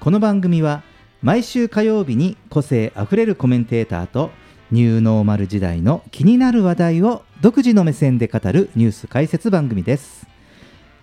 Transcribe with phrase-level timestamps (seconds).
[0.00, 0.82] この番組は
[1.20, 4.30] 毎週火曜日に個性あふれるコメンテーターと
[4.70, 10.26] ニューノーマル時代の気になる話題を独自の目線で語るニュース解説番組です。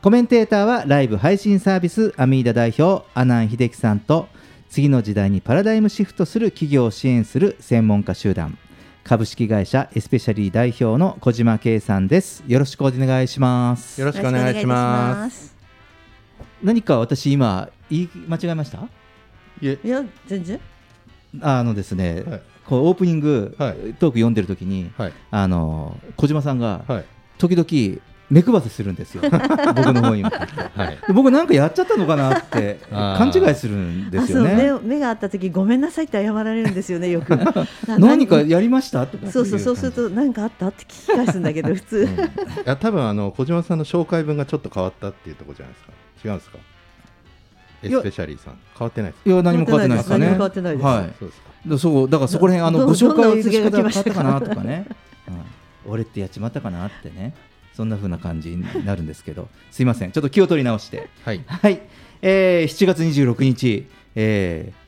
[0.02, 4.30] コメンテーターはライブ配信サービスアミーダ代表阿南秀樹さんと
[4.68, 8.58] 次の時代にパラダイムシフトする企業を支援する専門家集団。
[9.04, 12.44] 株式会社エスペシャリー代表の小島圭さんです。
[12.48, 14.02] よろしくお願いします。
[14.02, 15.57] よろしくお願いします。
[16.64, 18.80] 何か私今言い間違えました？
[19.62, 20.60] いえ、いや全然。
[21.42, 22.42] あのですね、はい。
[22.66, 23.74] こうオープニング、はい。
[23.74, 25.14] トーク読んでる時に、はい。
[25.32, 27.06] あの小島さんが、はい。
[27.38, 29.22] 時々目配せするんですよ。
[29.30, 29.32] 僕
[29.94, 30.34] の方にはい。
[31.08, 37.30] で僕なんかやっちゃったのかなってあ勘ー違いするんですよあねそう目目があった時ごめんなさいって謝られるんですよねよく。
[37.88, 39.08] な何かやりました？
[39.08, 42.08] とかそうそうそうすると何かあったって聞き返すんだけど普通、い
[42.66, 45.92] や多分あの小島さんの紹介文がちょっと変わったっていうところじゃないですか。
[46.26, 46.58] 違うんですか？
[47.84, 48.56] エスペシャリーさん。
[48.78, 50.28] 変わってないですいや何も変わってないですかね。
[50.30, 50.86] 変わってないです。
[50.86, 51.14] はい。
[51.20, 51.48] そうですか。
[51.66, 54.86] でそうだからそこら辺あのどご紹介の仕方たたかなかとかね、
[55.30, 55.92] うん。
[55.92, 57.34] 俺ってやっちまったかなってね
[57.78, 59.50] そんな風な感じになるんですけど。
[59.70, 60.12] すいません。
[60.12, 61.10] ちょっと気を取り直して。
[61.24, 61.42] はい。
[61.46, 61.80] はい、
[62.24, 64.88] えー7月26日、えー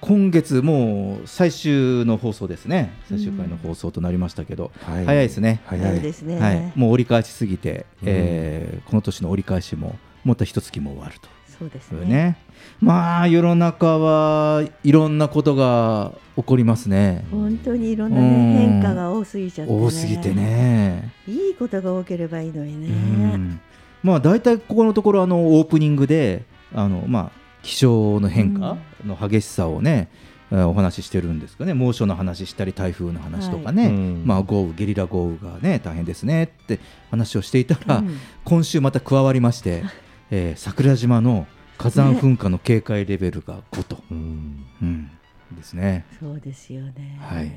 [0.00, 2.94] 今月もう最終の放送ですね。
[3.10, 5.84] 最終回の放送となりましたけど、はい早いですね、早い。
[5.84, 8.06] 早いですね、はい、もう折り返しすぎて、うん。
[8.06, 11.28] えーこの年の折り返しももっと一月も終わると
[11.60, 12.00] そうですね。
[12.00, 12.36] いうね。
[12.80, 17.26] まあ世の中はいろんなことが起こりますね。
[17.30, 18.54] 本当にいろんな、うん。
[18.54, 21.12] ね、変化が多すぎちゃって、ね、多すぎてね。
[21.28, 23.60] いいことが多ければいいのにね、うん。
[24.02, 26.44] まあ大体ここのところあのオープニングで
[26.74, 31.74] あのまあ気象の変化の激しさをね、えーお話ししてるんですかね。
[31.74, 34.22] 猛暑の話したり台風の話とかね、うん。
[34.24, 38.18] まあ豪雨ゲリラ豪雨がね大変ですねって話をしていたら、うん。
[38.44, 39.84] 今週また加わりまして、
[40.30, 41.46] えー桜島の
[41.78, 44.66] 火山噴火の警戒レベルが5と、うん。
[44.82, 45.10] うん。
[45.56, 46.04] ですね。
[46.20, 47.18] そうですよね。
[47.20, 47.50] はい。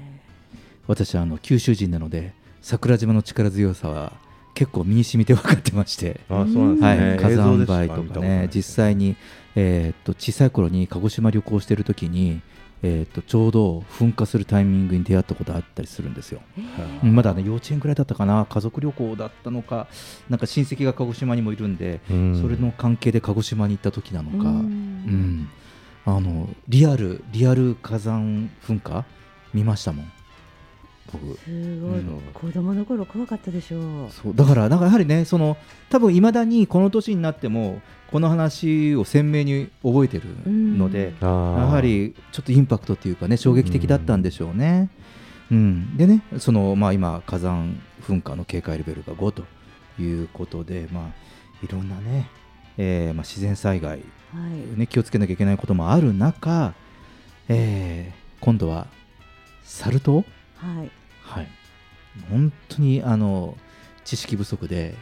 [0.88, 4.14] 私はあの九州人なので桜島の力強さは
[4.54, 7.16] 結構身に染みて分かってまして、あ、そうなんですはね。
[7.16, 8.50] い、火山灰とかね。
[8.54, 9.16] 実際に、
[9.56, 12.42] えーっと小さい頃に鹿児島旅行してる時に、
[12.84, 16.42] えーっとちょうど噴火するタイミングに出会ったことあったりするんですよ。
[17.02, 18.46] はいまだね幼稚園くらいだったかな。
[18.50, 19.88] 家族旅行だったのか
[20.30, 22.42] なんか親戚が鹿児島にもいるんで、うん。
[22.42, 25.50] それの関係で鹿児島に行った時なのか、ううんん。
[26.06, 29.06] あのリアルリアル火山噴火
[29.54, 30.12] 見ましたもん
[31.14, 32.22] 僕すごい、うん。
[32.34, 34.12] 子供の頃怖かったでしょう。
[34.12, 34.36] そう。
[34.36, 35.58] だからなんかやはりねその
[35.90, 37.82] 多分いまだにこの年になっても
[38.12, 41.60] この話を鮮明に覚えてるので、あー。
[41.60, 44.90] やはりちょっとインパクトっていうかね衝撃的だったんでしょうね。
[45.52, 49.44] うん、でねその、まあ、今火山噴火の警戒レベルが5と
[50.02, 52.30] いうことで、まあ、いろんなね、
[52.78, 54.80] えーまあ、自然災害、はい。
[54.80, 56.74] ね、気をつけなきゃいけないこともある中、
[57.50, 58.88] えー今度は
[59.64, 60.26] サル痘？
[60.58, 60.92] はい
[61.34, 61.48] はい、
[62.30, 63.58] 本当にあの
[64.04, 64.96] 知識不足で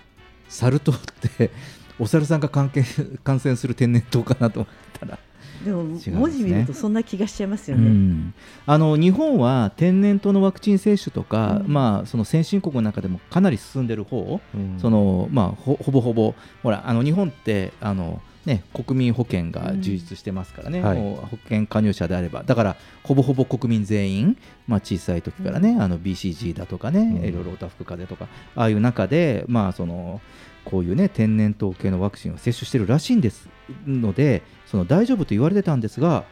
[0.50, 1.00] サル痘っ
[1.38, 1.52] て
[2.00, 2.84] お猿さんが関係
[3.24, 5.20] 感染する天然痘かなと思ったら、
[5.64, 6.00] でもね。
[6.08, 8.34] 文字見るとそんな気がしちゃいますようね、ん、
[8.66, 11.72] あの日本は天然痘のワクチン接種とか、うん。
[11.72, 14.80] まあ、その先進国の中でもかなり進んでる方、うん。
[14.80, 20.86] そのまあ、ほほぼほぼほらあの日本ってあの、ね、国民保険が充実してますからね、うん
[21.16, 22.44] 保険加入者であれば。
[22.44, 27.26] だからほぼほぼ国民全員、まあ、小さい時からね、あの BCG だとかね、うん。
[27.26, 30.22] いろいろおたふく風邪とかああいう中で、まあ、その
[30.66, 33.50] こういうね天然痘系のワクチンを接種してるらしいんです
[33.86, 36.24] のでその大丈夫と言われてたんですが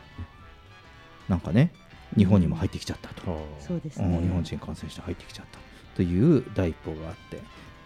[1.27, 1.71] なんかね
[2.17, 3.21] 日本にも入ってきちゃったと、
[3.59, 5.59] そうですうん日ね本人感染者入ってきちゃった
[5.95, 7.39] という第一報があって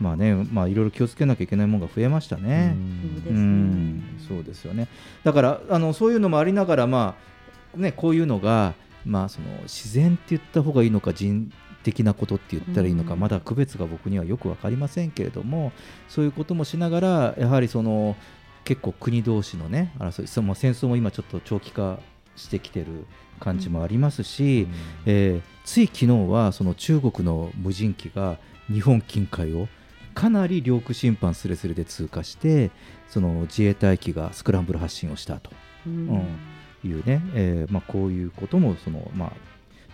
[0.03, 2.75] まあねまあいろいろ気をつけなきゃいけないものが増えましたね。
[3.01, 3.31] そうですね。
[3.31, 4.03] うん。
[4.27, 4.89] そうですよね。
[5.23, 7.15] だからあのそういうのもありながら、ま
[7.73, 8.73] あね、こういうのが、
[9.05, 11.49] まあ、その自然って言った方がいいのか人
[11.83, 13.19] 的なことって言ったらいいのか、うん。
[13.21, 15.71] まだ区別が僕にはよく分かりませんけれども
[16.09, 18.17] そういうこともしながらやはりその
[18.65, 21.99] 結構国同士のね争いその戦争も今ちょっと長期化
[22.35, 23.05] してきてる
[23.39, 24.67] 感じもありますし、
[25.05, 29.67] えーつい昨日はその中国の無人機が日本近海を
[30.13, 32.71] かなり領空侵犯すれすれで通過して
[33.09, 35.51] その自衛隊機がスクランブル発進をしたと。
[35.85, 36.25] うん。
[36.85, 39.31] いうね、えーまあ、こういうこともその、まあ、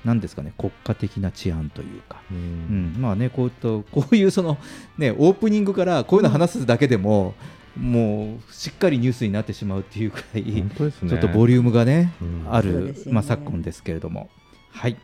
[0.04, 0.54] なんですかね。
[0.57, 2.94] 国家的な治安というか、ううん。
[2.94, 4.57] んまあね、こういったこういうその、
[4.98, 7.36] ね、オープニングからこういうの話すだけでも、
[7.77, 10.69] もうしっかりニュースになってしまうっていうくらい、ね。
[10.77, 12.45] ちょっとボリュームがね、うん。
[12.50, 12.94] ある、ね。
[13.07, 14.30] まあ、昨今ですけれども。
[14.72, 14.98] はい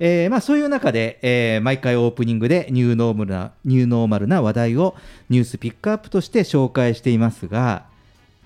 [0.00, 4.94] えーまあ、そういう中で、えー毎回オープニングでニューノーマルなニューノーマルな話題を
[5.28, 7.84] ニュースピックアップとして紹介していますが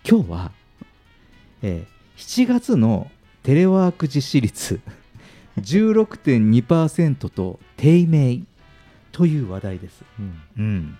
[0.08, 0.52] 今日は、
[1.62, 3.10] えー7月の
[3.44, 4.80] テレワーク実施率
[5.58, 8.40] 16.2%と低迷
[9.12, 10.02] という話題です。
[10.18, 10.40] うん。
[10.58, 10.98] うん。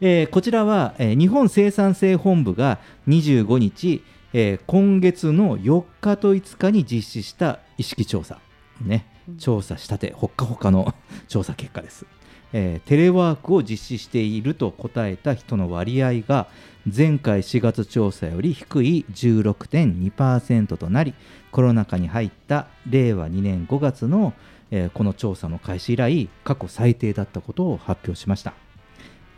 [0.00, 4.02] えーこちらは、えー日本生産性本部が25日、
[4.32, 8.38] えー今月の4日と5日に実施した意識調査、
[8.80, 9.06] ね、
[9.38, 10.94] 調査したてほっかほかの
[11.28, 12.06] 調査結果です、
[12.52, 16.48] えーテレワークを実施していると答えた人の割合が
[16.86, 21.14] 前回4月調査より低い16.2%となり
[21.50, 24.32] コロナ禍に入った令和2年5月の、
[24.70, 28.54] えーこの調査の開始以来過去最低だったことを発表しました。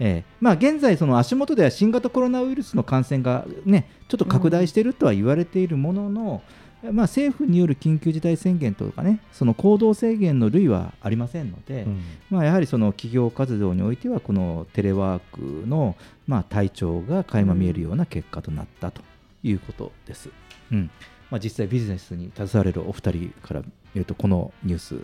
[0.02, 6.42] えーまあ、現在、その足元では新型コロナウイルスの感染が、ね、ちょっと拡大しているとは言われているものの、
[6.82, 12.02] まあ、政府による緊急事態宣言とかね、その行動制限の類はありませんので、うん。
[12.30, 15.20] まあ、やはりその企業活動においては、このテレワー
[15.62, 15.96] クの、
[16.26, 19.02] まあ、体調が垣間見えるような結果となったと
[19.42, 20.30] いうことです。
[20.72, 20.90] うん。
[21.30, 23.62] まあ、実際、ビジネスに携われるお二人から
[23.94, 25.00] 見ると、このニュース、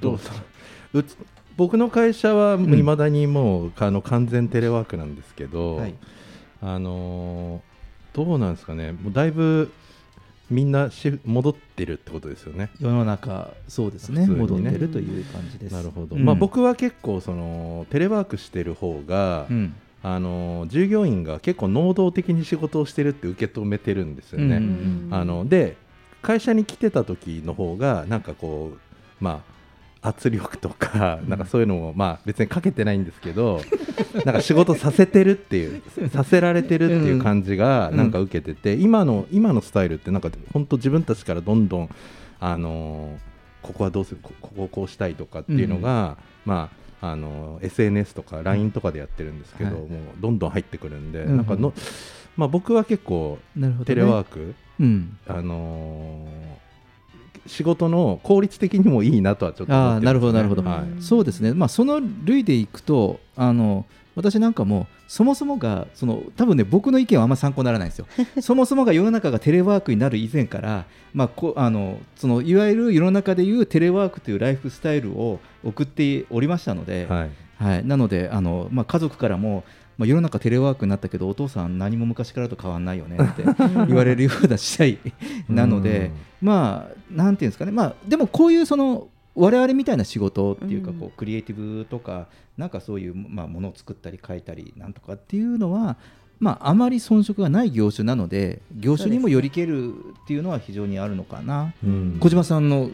[0.00, 0.30] どうぞ。
[0.92, 1.16] うつ
[1.56, 5.94] 僕の会社はいまだにもう、あの完全テレワークなんですけど、はい。
[6.60, 7.70] あのー
[8.12, 8.92] どうなんですかね。
[8.92, 9.72] もうだいぶ
[10.50, 12.70] みんなシフ戻ってるってことですよね。
[12.80, 15.72] 世の中、そうですね、ね戻ってるという感じです。
[15.72, 24.56] なるほど、うんまあ、僕は結構そのテレワークしてる方が、うんあの従業員が結構能動的に仕事をしてるって受け止めてるんですよね。
[24.56, 25.76] うんあので
[26.22, 28.78] 会社に来てた時の方がなんかこう
[29.22, 29.49] まあ
[30.02, 33.60] 圧力とかなんかそういうのもまあ別にかけてないんですけど
[34.24, 37.96] なんか仕事させてるっていうさせられてるっていう感じがうん。
[37.96, 41.90] なんか受けてて今の今のスタイルってなんか本当自分たちからどんどん
[42.40, 43.30] あのー
[43.62, 46.70] ここはどうするこここをこうしたいとかっていうのがま
[47.02, 49.80] ああの SNS とか LINE とかでやってるんですけど、はい。
[49.82, 51.36] もうどんどん入ってくるんで、うん。
[51.36, 51.74] なんかの、
[52.36, 53.38] まあ、僕は結構
[53.84, 56.69] テレワーク、うん、あのー
[57.46, 60.62] 仕事の効率的にもいいなとはちょっと思ってね、なるほどなるほど。
[60.62, 68.06] はいそうですね、まあ、その類でいくとあの私なんかもそもそもがその多分ね僕の意見はあんま参考にならないんですよ。
[68.40, 70.84] そもそもが世の中がテレワークになる以前から、
[71.14, 77.30] まあ、こあのそのいわゆる世の中でいうテレワークというライフスタイルを送っておりましたので、はい。
[77.60, 79.64] はい、なのであの、まあ、家族からも、
[80.00, 83.44] まあ、世の中テレワークになったけどお父さん何も昔からと変わんないよねって
[83.86, 84.98] 言われるような時代
[85.46, 90.96] なので、まあなんていうんですかね、まあ、でもこういうその我々みたいな仕事っていうかうん。
[90.98, 95.98] こうクリエイティブとかなんかそういうまあものを作ったり書いたりなんとかっていうのは
[96.38, 101.74] まああまり遜色がない業種なので業種にもよりけるっていうのは非常にあるのかな。
[101.84, 102.16] うん。
[102.20, 102.90] 小島さんの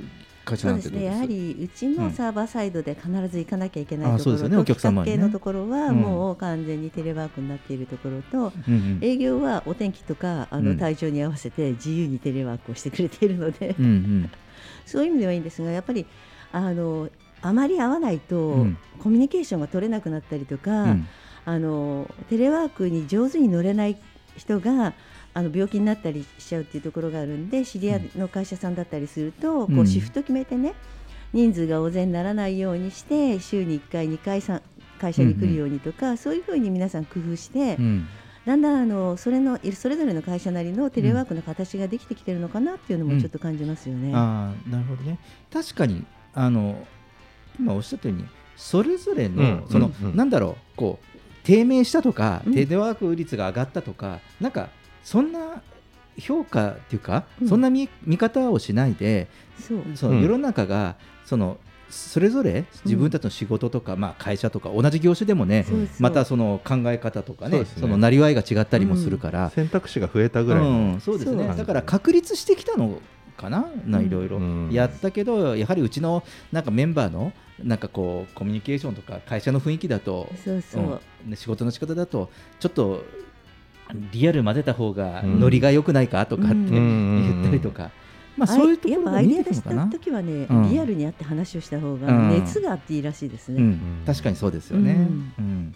[0.47, 4.57] 会社そうですね、なんてどうですやはりうちのサーバーサイドで必ず行かなきゃいけないところと、うですよね。
[4.57, 5.97] お客様系のところはうん。
[5.97, 8.75] もう完全にテレワークになっているところと、うん。
[8.75, 10.65] うん営業はお天気とかあうん。
[10.65, 14.31] の体調に合わせて自由にテレワークをしてくれているので、うんうん。
[14.87, 16.07] そういう意味ではいいんですがやっぱり
[16.53, 17.11] あの
[17.43, 18.79] あまり合わないと、うん。
[19.03, 21.09] コミュニケーションが取れなくなったりとか、うん。
[21.45, 23.97] あのテレワークに上手に乗れない
[24.37, 24.95] 人が
[25.37, 29.77] あの病気になったりしちゃうっていうところがあるんで知り合いの会社さんだったりすると、うん。
[29.77, 30.73] こうシフト決めてね
[31.35, 34.41] 人数が大勢にならないようにして週に1回2回
[34.99, 38.09] 会社に来るようにとか、そういうふうに皆さん工夫して、うん。
[38.47, 44.13] だんだんあのそれのそれぞれの会社なりのテレワークの形ができてきてるのかなっていうのもちょっと感じますよね。
[44.15, 45.19] ああなるほどね。
[45.53, 46.87] 確かにあの
[47.59, 48.25] 今おっしゃったように
[48.57, 50.11] それぞれの、うんその、うん。
[50.11, 52.55] うんなんだろうこう低迷したとか、うん。
[52.55, 54.71] テレワーク率が上がったとかなんか
[55.07, 55.63] そんな
[56.19, 57.49] 評価っていうか、うん。
[57.49, 59.29] そんな見見方をしないで
[59.95, 61.59] その世の中がその
[61.89, 65.87] それぞれ自分たちの仕事とか、まあ、会社とか同じ業種でもねそうそう。
[66.01, 67.83] またその考え方とかねそうですね。
[67.83, 71.47] そのなりわいが違ったりもするから、選択肢が増えたぐらいの、うん、そうですね。
[71.57, 73.01] だから確立してきたの
[73.37, 74.39] かなないろいろ。
[74.39, 74.71] うん。
[74.73, 77.33] やったけどやはりうちのなんかメンバーの
[77.63, 81.31] なんかこうコミュニケーションとか会社の雰囲気だとそうそう、うん。
[81.31, 83.05] ね仕事の仕方だとちょっと
[84.13, 85.41] リアル混ぜた方がうん。
[85.41, 87.23] ノリが良くないかとかってうん。
[87.23, 87.91] 言ったりとか、
[88.37, 89.87] まあそういうところが見やっぱアイデア出した。
[89.87, 90.71] 時はね、うん。
[90.71, 92.29] リアルに会って話をした方がうん。
[92.31, 93.63] 熱があっていいらしいですね。
[93.63, 94.93] うん、確かにそうですよね、
[95.39, 95.75] ううんん。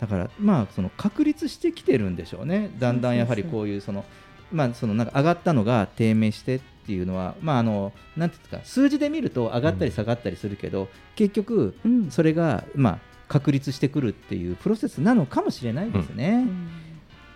[0.00, 2.70] だからまあその確立してきてるんでしょうね。
[2.78, 4.04] だんだんやはりこういうその
[4.50, 12.10] まあそのなんか上がったのが低迷してっていうのはまああのなんていうんですか数字で見ると上がったり下がったりするけど、結局うん。
[12.10, 12.98] それがまあ
[13.28, 16.46] 確立してくるっていうプロセスなのかもしれないですね。
[16.48, 16.68] うん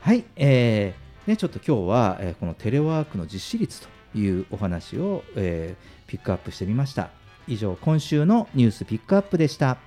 [0.05, 7.09] はい、えーね、ちょっと今日は、えーこのテレワークの実施率というお話を、えーピックアップしてみました。
[7.49, 9.79] 以上今週のニュースピックアップでした。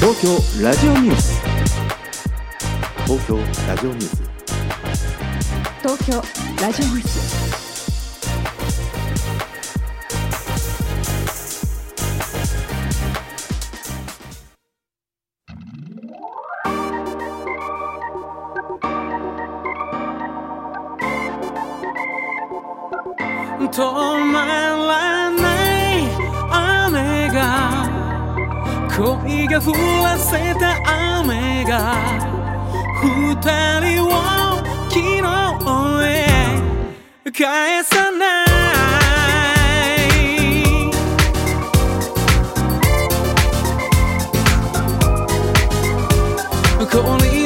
[0.00, 1.40] 東京ラジオニュース。
[3.04, 3.38] 東京
[3.68, 4.22] ラジオニュース。
[5.80, 6.16] 東京
[6.60, 7.51] ラジオニュース
[29.24, 30.76] 愛が降らせた
[31.20, 31.94] 雨が
[33.02, 33.36] 二
[33.80, 34.10] 人を
[34.90, 35.22] 昨日
[36.08, 36.26] へ
[37.30, 38.48] 返さない。
[46.90, 47.41] 氷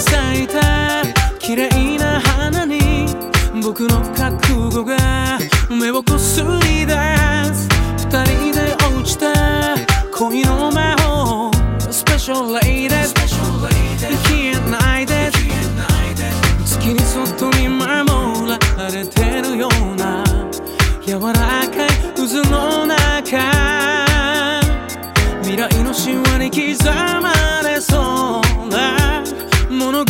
[0.00, 1.02] 咲いた。
[1.38, 3.06] 綺麗な花に
[3.62, 4.96] 僕の覚悟が
[5.68, 6.94] 目をこすり出
[7.52, 7.68] す。
[7.98, 9.76] 二人で落ちた。
[10.12, 11.50] 恋の魔法。
[11.90, 12.88] Special lady
[14.24, 15.30] 消えないで
[16.64, 17.88] 月にそっと見守
[18.48, 20.24] られてるような。
[21.04, 22.96] 柔らかい渦の中。
[25.42, 26.84] 未来の神話に刻
[27.20, 27.32] ま
[27.64, 28.99] れそうな。
[29.80, 30.09] 物語作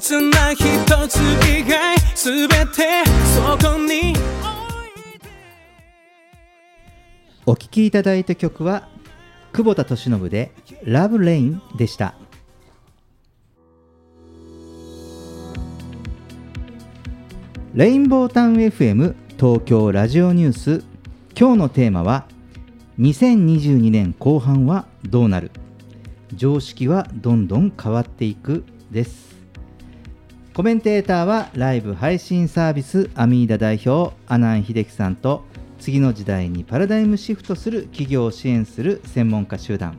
[0.00, 0.62] 切な一
[1.06, 4.14] つ以外全てそこに
[7.44, 8.88] お聴きいただいた曲は
[9.52, 10.52] 久保田利伸で
[10.84, 12.14] 「ラブレインでした。
[17.74, 20.84] レインボータウン FM 東京ラジオニュース。
[21.38, 22.26] 今日のテーマは
[22.98, 25.50] 2022年後半はどうなる。
[26.34, 29.31] 常識はどんどん変わっていくです。
[30.54, 35.44] コメンテーターはライブ配信サービスアミーダ代表阿南秀樹さんと
[35.78, 39.96] 次の時代にパラダイムシフトする企業を支援する専門家集団。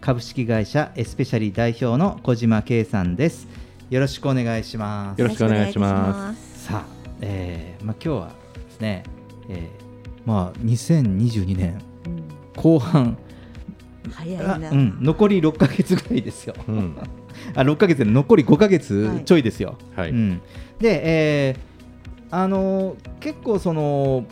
[0.00, 3.46] 株式会社エスペシャリー代表の小島圭さんです。
[3.90, 5.20] よろしくお願いします。
[5.20, 6.64] よろしくお願いします。
[6.66, 6.86] さあ、
[7.20, 9.04] えーまあ、今日はですね、
[9.48, 9.68] えー
[10.24, 11.80] まあ、2022年
[12.56, 13.16] 後半、
[14.08, 16.96] あ早いな、うん、残り6ヶ月ぐらいですよ、うん
[17.54, 20.10] あ6ヶ月で残り5ヶ月ちょいですよ、はい。
[20.10, 20.42] うん、
[20.78, 21.72] で、えー
[22.34, 24.24] あのー結構その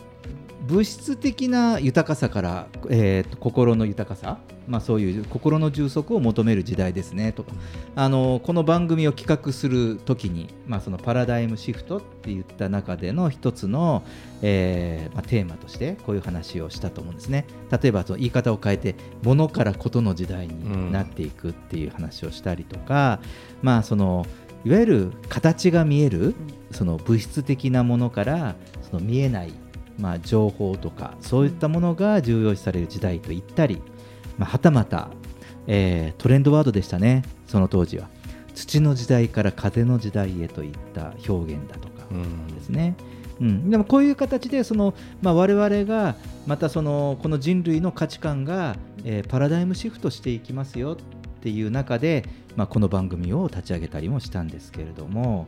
[0.67, 4.37] 物質的な豊かさから、えーと心の豊かさ、
[4.71, 7.43] まあ、そういう心の充足を求める時代ですねと。
[7.43, 7.51] か、
[7.93, 14.03] あのこの番組を企画するときに、まあ、そのパラダイムシフトって言った中での一つの、
[14.41, 17.45] えーまあ、テーマとしてこういう話をしたと思うんですね。
[17.69, 23.19] 例えばその言い方を変えて物からことの時代になっていくっていう話をしたりとか、
[23.61, 24.25] まあその
[24.63, 26.33] いわゆる形が見える
[26.71, 28.55] その物質的なものから
[28.89, 29.51] その見えない、
[29.97, 33.81] まあ、情報とかそういったものが重要視される時代と言ったり、
[34.41, 35.09] まあ、はたまた、
[35.67, 38.09] えートレンドワードでしたねその当時は。
[38.55, 42.05] 土の時代から風の時代へといった表現だとか
[42.53, 42.95] ですね。
[43.39, 55.45] うん、でもこういう形でその、まあ、我々がまたそのこの人類の価値観が、えーパラダイムシフトしていきますよっていう中で、まあ、この番組を立ち上げたりもしたんですけれども、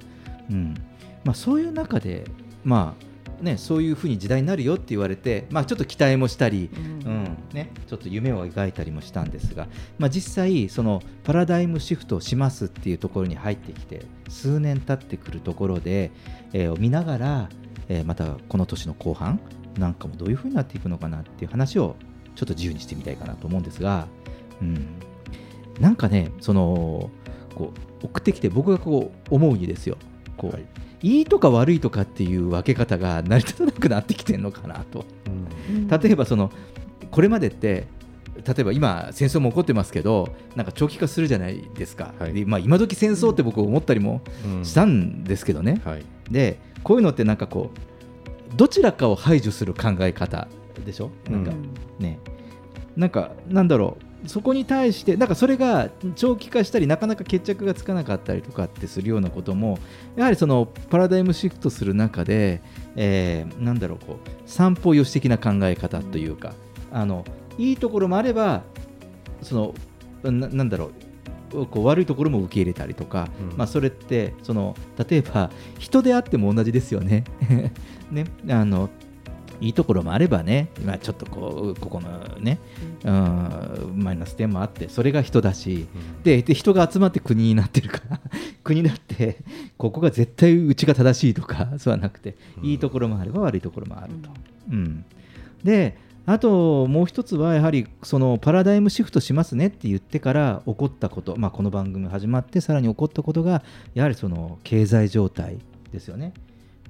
[0.52, 0.76] うん。
[1.24, 2.26] まあ、そういう中で、
[2.64, 3.13] まあ
[3.44, 7.38] ね、そういうふうに時代になるよって言われて、まあ、ちょっと期待もしたり、うん。
[7.54, 9.68] ね、ちょっと夢を描いたりもしたんですが、
[10.00, 16.12] まあ、実際そのパラダイムシフトをしますっていうところに入ってきて数年経ってくるところで、
[16.54, 17.50] えーを見ながら、
[17.90, 19.40] えーまたこの年の後半
[19.78, 21.96] なんかもどういうふうになっていくのかなっていう話を
[22.36, 24.08] ちょっと自由にしてみたいかなと思うんですが、
[24.62, 24.88] うん、
[25.80, 27.10] なんかねその
[27.56, 29.98] こう送ってきて僕がこう思うにですよ。
[30.38, 30.66] こう、い、
[31.04, 35.06] いとか悪いとかっていう分け方が成り立たなくなってきてるのかなと。
[36.02, 36.52] 例えばその
[37.12, 37.88] これまでって
[38.46, 44.22] 例えば今戦争も起こってますけどなんか長期化するじゃないですか、でまあ、今時戦争って僕思ったりも
[44.64, 45.82] したんですけどね、
[46.32, 50.48] でこういうのってなんかこうどちらかを排除する考え方。
[50.84, 51.12] でしょ？
[51.30, 51.52] なんか、
[52.00, 52.20] ね。
[52.98, 59.78] なんかなんだろうそこに対してなんかそれが長期化したりなかなか決着がつかなかったりとかってするようなことも
[60.16, 62.62] やはりそのパラダイムシフトする中で、
[62.96, 66.54] えーなんだろうこう散歩よし的な考え方というか
[66.92, 67.26] あの
[67.58, 68.64] いいところもあれば
[69.42, 70.92] そのななんだろ
[71.54, 74.76] うこう悪いところも受け入れたりとか、まあ、それってその
[75.08, 77.24] 例えば人であっても同じですよね。
[78.12, 78.90] ねあの
[79.64, 82.60] いいところもあればね、まあ、ちょっとこうここのね、
[83.06, 85.88] うん、マイナス点もあってそれが人だし、
[86.24, 88.20] でで人が集まって国になってるから
[88.66, 89.38] 国だって
[89.78, 94.30] ここが絶対うちが正しいとか そうはなくて、いいところもあれば悪いところもあると。
[94.70, 95.06] うん、
[95.64, 105.58] であともう一つはやはりそのパラダイムシフトしますねって言ってから起こったこと、まあ、この番組始まってさらに起こったことがやはりその経済状態
[105.92, 106.34] ですよね。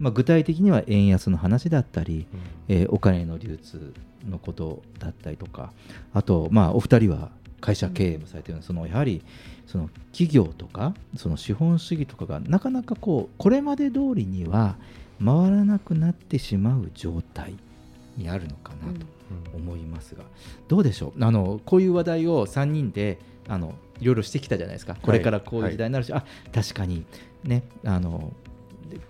[0.04, 2.28] まあ、具体的には円安の話だったり、
[2.68, 3.94] えーお金の流通
[4.30, 5.72] のことだったりとか
[6.14, 9.22] あと、まあ、お二人は会社経営もされてるのでそのやはり
[9.66, 14.76] その企業とかその資本主義とかがなかなかこうこれまで通りには
[15.24, 17.56] 回らなくなってしまう状態
[18.18, 19.06] にあるのかなと
[19.56, 20.24] 思いますが、
[20.68, 21.24] どうでしょう？
[21.24, 24.98] あのこういう話題を3人であのいろいろしてきたじゃないですか。
[25.02, 27.06] これからこういう時代になるし、あ確かに
[27.44, 28.43] ねあので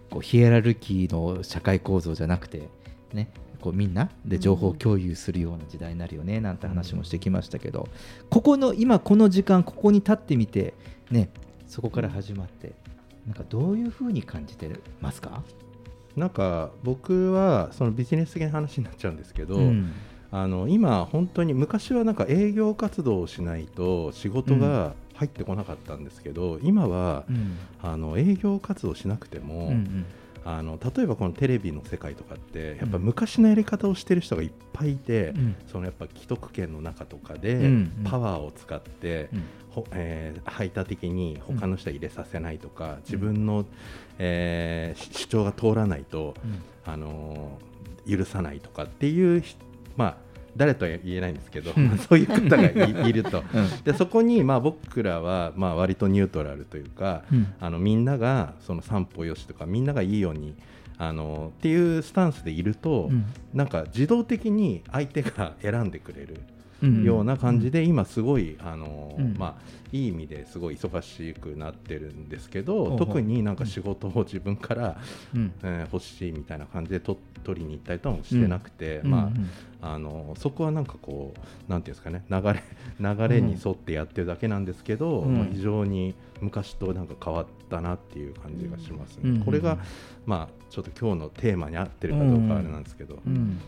[0.10, 2.70] こうヒエラルキーの社会構造じゃなくて、
[3.14, 3.30] ね、
[3.62, 7.88] こうみんなで情報共有するような時代になるよねなんて話もしてきましたけど、
[8.30, 10.74] ここの今この時間ここに立ってみて、
[11.12, 11.30] ね、
[11.68, 12.74] そこから始まって
[13.26, 14.70] なんかどういうふうに感じて
[15.02, 15.44] ますか？
[16.16, 19.92] なんか僕はそのビジネス的な話になっちゃうんですけど、うん。
[20.36, 27.58] あの今本当に昔はなんか営業活動をしないと仕事が入ってこなかったんですけど、今は、うん。
[27.82, 30.06] あの営業活動しなくても、うんうん。
[30.46, 35.56] あの例えばこのテレビの世界とかってやっぱ昔のやり方をしてる人がいっぱいいて、うん。
[35.68, 37.70] そのやっぱ既得権の中とかで
[38.04, 39.44] パワーを使って、うん。
[39.70, 43.66] ほえー排他的に他の人は入れさせないとか、自分の、
[44.20, 46.34] えーし主張が通らないと、
[46.86, 47.74] あのー
[48.06, 49.56] 許さないとかっていうひ
[49.96, 50.18] まあ
[50.56, 51.98] 誰とは言えないんですけど、うん。
[51.98, 53.84] そういう方がいいると、 うん。
[53.84, 57.54] でそこにまあ僕らはまあ割とニュートラルというか、うん。
[57.60, 60.56] あのみんながその散歩よしとかみんながいいように
[60.98, 63.26] あのっていうスタンスでいると、うん。
[63.54, 66.36] なんか自動的に相手が選んでくれる。
[66.36, 66.53] うん
[67.04, 69.36] ような感じで、今すごいあの、うん。
[69.38, 74.98] まあ、いい意味ですごい忙しくなってるんですけど特になんか仕事を自分から、
[75.36, 75.54] うん。
[75.64, 79.50] えー欲しいみたいな感じでと取りに行ったりとはもしてなくて、うんまうん。
[79.82, 82.64] あ、あのそこはなんかこうなんていうんですかね流れ
[83.00, 85.38] 流れに沿ってやってるだけなんですけど、うん。
[85.38, 89.30] まあ、非常に昔となんか変わったなっていう感じがしますね。
[89.30, 89.40] うん。
[89.42, 89.78] これが、
[90.26, 93.20] まあ、ちょっと今日のテーマに合ってるかどうかはあれなんですけど。
[93.26, 93.34] うん。
[93.34, 93.60] うん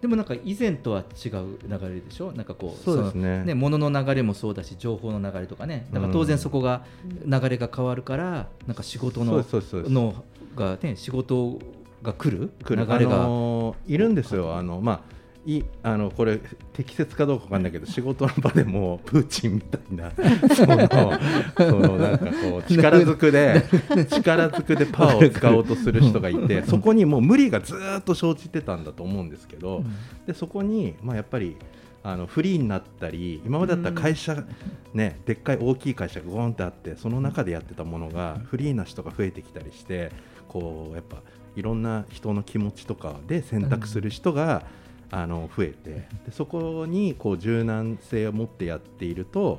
[0.00, 2.32] でもなんか以前とは違う流れでしょ？
[2.32, 3.42] なんかこうそうですね。
[3.44, 5.88] その物の流れもそうだし情報の流れとかね。
[5.92, 6.84] だから当然そこが
[7.26, 11.58] 流れが変わるからなんか仕事ののがね仕事
[12.02, 12.86] が来る来る。
[12.86, 15.17] 流れが、あのーいるんですよ、あのまあ
[15.48, 16.40] いあのこれ
[16.74, 20.12] 適切かどうかわかんないけど仕事の場でもプーチンみたいな
[20.54, 20.88] その
[21.56, 23.64] そのなんかこう力ずくで
[24.10, 29.82] 力ずくでパワーを使おうとする人がいてそこにもう無理がずーっと生じてたんだと思うんですけど、
[30.26, 31.56] でそこにまあやっぱり
[32.02, 34.44] あのフリーになったり今までだったら会社、
[34.92, 40.12] ね、でっかい大きい会社がゴーンってあってその中でやってたものがフリーな人が増えてきたりして
[40.48, 41.22] こうやっぱ
[41.56, 44.62] いろんな人の気持ちとかで選択する人が、
[45.10, 45.90] あの増えて
[46.26, 49.58] でそこにこう柔軟性を持ってやっていると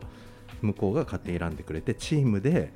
[0.62, 2.72] 向こうが勝手に選んでくれてチームで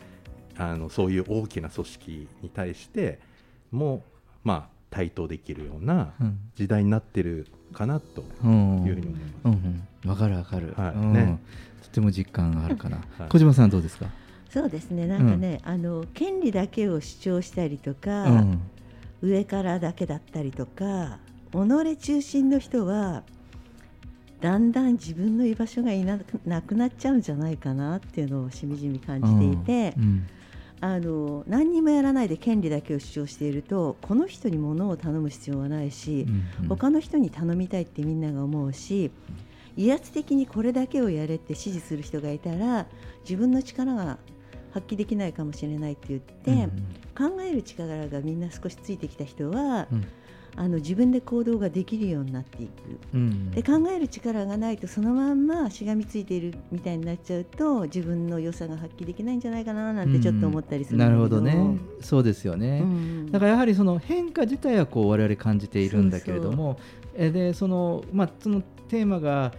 [0.58, 3.20] あのそういう大きな組織に対して
[3.72, 4.04] も
[4.44, 6.40] まあ対等できるようなうん。
[6.56, 9.34] 時代になってるかなとうんいうふうに思います。
[9.46, 9.88] うん。
[10.04, 10.94] うん、わかるわかる、はい。
[10.94, 11.14] うん。
[11.14, 11.40] ね。
[11.82, 13.30] とても実感があるかな、 はい。
[13.30, 14.06] 小島さんどうですか、
[14.50, 15.08] そうですね。
[15.08, 18.60] なんかね、あの権利だけを主張したりとか、うん。
[19.24, 21.18] 上からだけだったりとか
[21.54, 23.24] 己中心の人は
[24.42, 30.28] だんだん自分の居場所がいなくなくなっちゃうんじゃないかなっていうのをしみじみ感じていて、うん
[30.82, 36.26] あの何にもやらないで権利だけを主張しているとこの人に物を頼む必要はないし、
[36.62, 39.10] うん他の人に頼みたいってみんなが思うし
[39.78, 42.86] 威圧的にこれだけをやれって指示する人がいたら
[43.22, 44.18] 自分の力が
[44.74, 46.68] 発揮できないかもしれないって言って、
[47.18, 50.06] 考える力がみんな少しついてきた人は、うん
[50.56, 52.72] あの自分で行動ができるようになっていく。
[53.14, 53.52] うん。
[53.52, 61.78] で考える力がないとそのまんましがみついているみたいになっちゃうと自分の良さが発揮できないんじゃないかななんてちょっと思ったりするんだけなるほどね。
[62.02, 66.78] そうですよね、うんだからやはりその変化自体はこう我々感じているんだけれども
[67.16, 69.54] えでその,、まあ、そのテーマが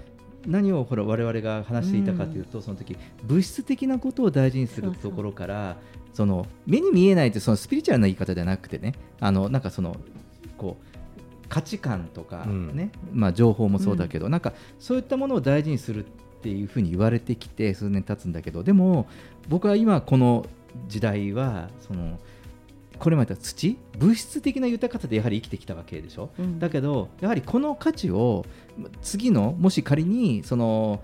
[0.47, 5.77] 何をほら我々が話していたかというと、その時物質的なことを大事にするところから
[6.13, 9.97] その目に見えないってそのスピリチュアルな言い方じゃなくてねあのなんかその
[10.57, 16.09] こう価値観とかね、まあ、情報もそうだけど、なんかそういったものを大事にするっ
[16.43, 19.07] ていうふうに言われてきて数年経つんだけどでも
[19.49, 20.45] 僕は今この
[20.89, 22.19] 時代はその
[22.99, 26.59] これまでは土物質的な豊かさでやはり生きてきたわけでしょ、うん。
[26.59, 28.45] だけどやはりこの価値を
[29.03, 31.03] 次のもし仮にその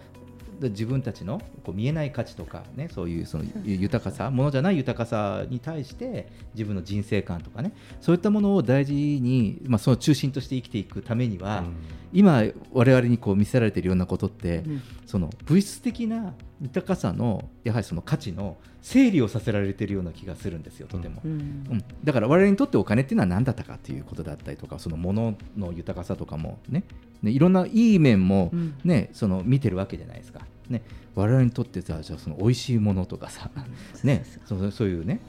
[0.60, 11.64] 自分たちのこう見えない価値とかねそういうその豊かさものじゃない豊かさに対して自分の人生観とかねそういったものを大事に、まあ、その中心として生きていくためには、
[12.12, 14.82] 今我々にこう見せられているようなことって、うん。
[15.06, 21.32] その物質的な豊かさのやはりその価値の整理をさせられているような気がするんですよとても、うん。
[21.32, 21.34] う
[21.74, 21.84] ん。
[22.04, 26.84] だから我々にとってお金っていうのは何だったかということだったりとかその物の豊かさとかもね
[27.22, 28.74] ねいろんないい面も、うん。
[28.84, 30.40] ねその見てるわけじゃないですか、
[30.70, 30.82] ね、
[31.14, 33.50] 我々にとってさじゃあその美味しいものとかさ、
[34.02, 35.20] ね、そうそういうね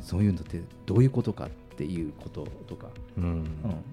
[0.00, 3.24] そういうのってどういうことかっていうこととか、うん。
[3.24, 3.28] う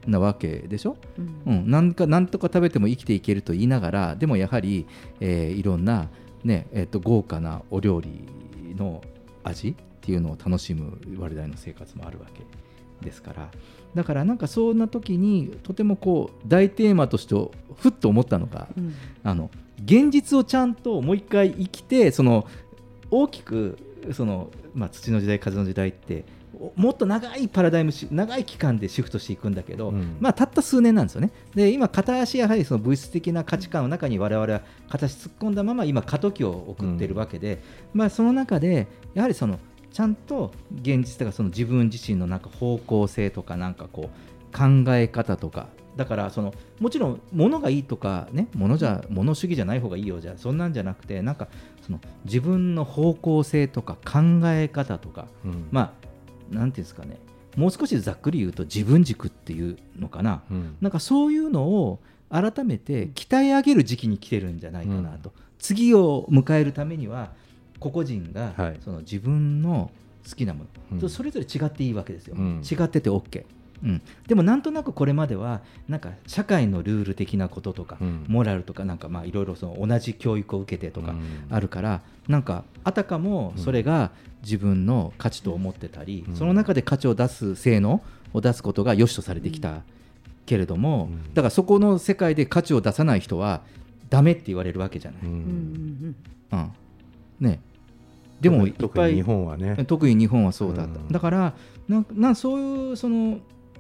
[0.10, 1.54] んなわけでしょ、うん。
[1.54, 4.86] うん、なんかなんとか食べても生きていけると言いながらでもやはり、
[5.20, 6.10] えーいろんな、
[6.44, 8.26] ねえっと豪華なお料理
[8.76, 9.02] の
[9.44, 12.44] 味っていうのを楽しむ我々の生活もあるわけ
[13.06, 13.50] ですから。
[13.96, 17.36] だからなんかそんな時にとてもこう大テーマとして
[17.76, 18.94] ふっと思ったのが、うん。
[19.24, 19.50] あの
[19.84, 22.48] 現実をちゃんともう一回生きてその
[23.12, 23.78] 大きく
[24.12, 31.32] その、まあ、土の時代風の時代っておもっと長いパラダイムし長い期間でシフトしていくんだけど、うんまあ、たった数年なんですよね。
[31.56, 37.62] で今片足やはりその物質的な価値観の中に我々は片足突っ込んだまま今過渡期を送っているわけで、
[37.94, 39.60] まあ、その中でやはりその
[39.92, 51.48] ちゃんと現実とかその自分自身のなんか方向性とかなんかこう考え方とかだからそのもちろん物がいいとかね物じゃ物主義じゃない方がいいよじゃそんなんじゃなくてなんか
[51.82, 55.68] その自分の方向性とか考え方とかうん。
[55.72, 55.94] ま
[56.52, 57.18] あなんていうんですかね
[57.56, 60.44] もう少しざっくり言うと自分軸っていうのかな。
[60.50, 60.76] うん。
[60.82, 67.32] なんかそういうのを改めて鍛え上げる時期に来てるんじゃないかなと、次を迎えるためには
[67.80, 68.78] 個々人がはい。
[68.84, 69.92] その自分の
[70.28, 71.10] 好きなもの、うん。
[71.10, 72.62] それぞれ違っていいわけですよ、うん。
[72.64, 73.46] 違ってて OK、
[73.84, 78.26] うん、でもなんとなくこれまではなんか社会のルール的なこととか、うん。
[78.28, 81.48] モラルとかなんかまあいろいろその同じ教育を受けてとかうん。
[81.50, 86.36] あるから、なんかあたかもそれが自分の価値と思ってたり、うん。
[86.36, 88.02] その中で価値を出す性能
[88.34, 89.82] を出すことが良しとされてきた
[90.46, 91.34] けれども、うん。
[91.34, 93.62] だからそこの世界で価値を出さない人は
[94.10, 95.22] ダメって言われるわけじゃない。
[95.24, 96.16] うんうん
[96.52, 96.60] うん。
[96.60, 96.72] うん。
[97.40, 97.60] ね、
[98.40, 99.86] でもいっぱい特に日本はね。
[99.86, 101.08] 特に日本はそうだった、うん。
[101.10, 101.54] だから
[101.88, 103.40] なんなんそういうその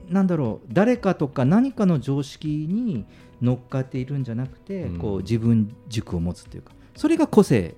[0.09, 3.05] なんだろう誰かとか何かの常識に
[3.41, 4.99] 乗っかっているんじゃなくて、うん。
[4.99, 7.75] こう自分軸を持つというかそれが個性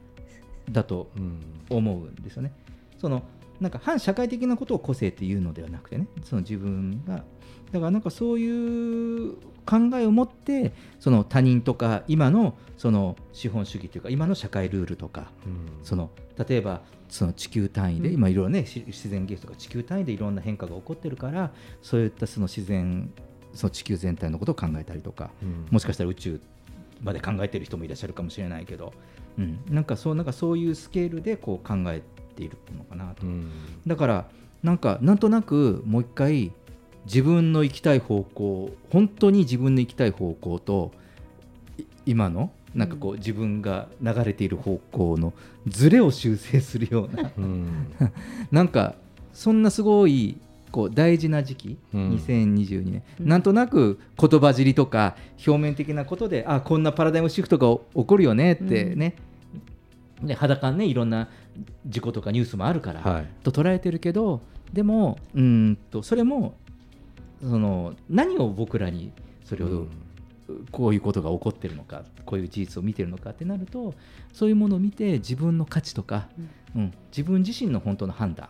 [0.71, 1.41] だとうん。
[1.69, 2.53] 思うんですよね。
[2.97, 3.23] その
[3.59, 7.23] なんか反社会的なことを個性っていうのではなくてねその自分が。
[7.71, 15.83] だからなんかそういう考えを持ってその他人とか今のその資本主義というか今の社会ルールとかうん。
[15.83, 18.15] その例えばその地球単位で、うん。
[18.15, 21.51] 今いろいろねし自然現象とか地球単位でいろんな変化が起こってるから
[21.81, 23.11] そういったその自然
[23.53, 25.67] その地球全体のことを考えたりとかうん。
[25.71, 26.41] もしかしたら宇宙
[27.01, 28.93] まで考えてる人もいらっしゃるかもしれないけど、
[29.37, 32.01] うん、なんかそうなんかそういうスケールでこう考え
[32.35, 33.25] ているのかなと。
[33.25, 33.51] うん。
[33.85, 34.25] だから
[34.63, 36.51] なんかなんとなくもう一回
[37.05, 40.91] 自分の行きたい方向本当に自分の行きたい方向と
[41.77, 45.33] い今のなんかこう自分が流れている方向の
[45.67, 47.67] ズレを修正するようなうん。
[48.51, 48.95] なんか
[49.33, 50.37] そんなすごい
[50.71, 52.09] こう大事な時期、うん。
[52.11, 53.27] 2022年、うん。
[53.27, 55.15] なんとなく言葉尻とか
[55.45, 59.15] 表面的なことであこんなパラダイムシフトが起こるよねってね、
[60.21, 61.29] で裸にねいろんな
[61.87, 63.27] 事故とかニュースもあるから、はい。
[63.43, 64.41] と捉えてるけど
[64.73, 66.55] でもうーんとそれも
[67.41, 69.11] その何を僕らに
[69.43, 69.89] それを、うん。
[70.71, 73.95] こういうことが起こってるのかこういう事実を見てるのかってなると
[74.31, 76.29] そういうものを見て自分の価値とか、
[76.75, 76.93] うん。
[77.09, 78.49] 自分自身の本当の判断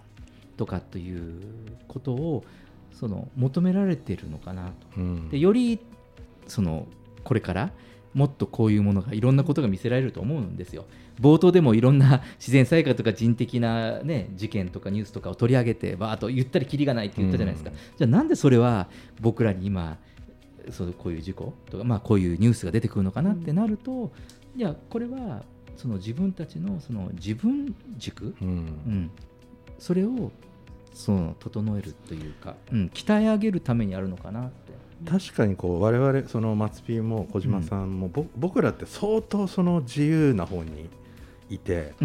[0.57, 1.41] とかという
[1.87, 2.43] ことを
[2.91, 4.73] その求められてるのかなと。
[4.97, 5.29] うん。
[5.29, 5.79] でより
[6.47, 6.85] その
[7.23, 7.71] これから
[8.15, 10.85] もっとこういうものがいろんなことが見せられると思うんですよ。
[11.19, 17.75] 冒頭でもいろんな 自然災害とか人的な、ね、事件とかニュースとかを取り上げてバーッと言ったりきりがないって言ったじゃないですか、うん。
[17.75, 18.87] じゃあなんでそれは
[19.21, 19.97] 僕らに今
[20.71, 24.11] そうこういう事故とか、まあ、こういうニュースが出てくるのかなってなると、
[24.55, 25.43] いやこれは
[25.75, 28.47] その自分たちのその自分軸、うん。
[28.47, 29.11] うん、
[29.77, 30.31] それを
[30.93, 34.64] その整えるというか、うん、鍛え上げるためにあるのかなって。
[35.03, 40.89] 確かにこう我々その松 P も小島さんも、ぼ僕らって相当その自由な方に
[41.49, 41.93] いて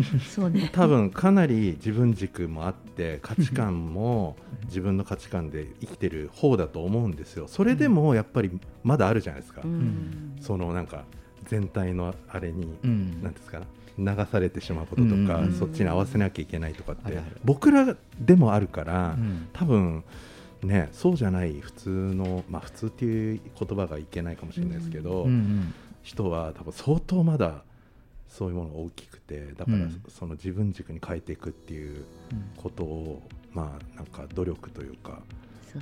[0.50, 0.70] ね。
[0.72, 7.46] 多分かなり自分軸もあって価値観も自分の価値観で生きてる方だと思うんですよ。
[7.48, 8.50] それでもやっぱり
[8.83, 10.37] まだあるじゃないですか、うん。
[10.40, 11.05] そのなんか
[11.46, 13.22] 全体のあれに、うん。
[13.22, 13.61] ですか
[13.98, 19.48] な流されてしまうこととか、うんそっちに合わせなきゃいけないとかって僕らでもあるから、うん。
[19.53, 20.05] 多分
[20.62, 25.75] ねそうじゃない普通のまあ普通っていう言葉がいけないかもしれないですけど、うんうん。
[26.03, 27.62] 人は多分相当まだ
[28.29, 30.03] そういうものが大きくてだからうん。
[30.09, 32.05] その自分軸に変えていくっていう
[32.57, 35.20] ことをまあなんか努力というか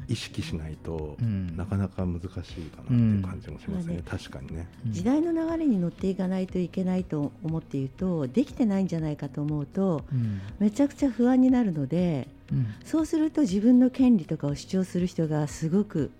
[0.07, 1.57] 意識しないとうん。
[1.57, 4.03] なかなか難しいかなっていう感じもしますね、うん。
[4.03, 4.69] 確かにね。
[4.87, 10.41] 時代の流れに乗っていかないといけないと思っているとできてないんじゃないかと思うとうん。
[10.59, 12.67] めちゃくちゃ不安になるのでうん。
[12.85, 16.11] そうすると自分の権利とかを主張する人がすごく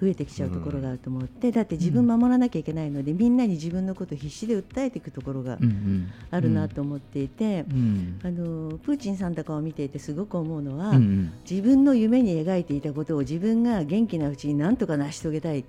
[0.00, 11.32] 増えてきちゃうところがあると思って、だって自分守らなきゃいけないので、みんなに自分のことを必死で訴えていくところがうんうんあるなと思っていて、うんあのプーチンさんとかを見ていてすごく思うのは、うんうん。
[11.48, 15.58] 自分の夢に描いていたことを自分が元気なうちになんとか成し遂げたい。
[15.58, 15.64] うん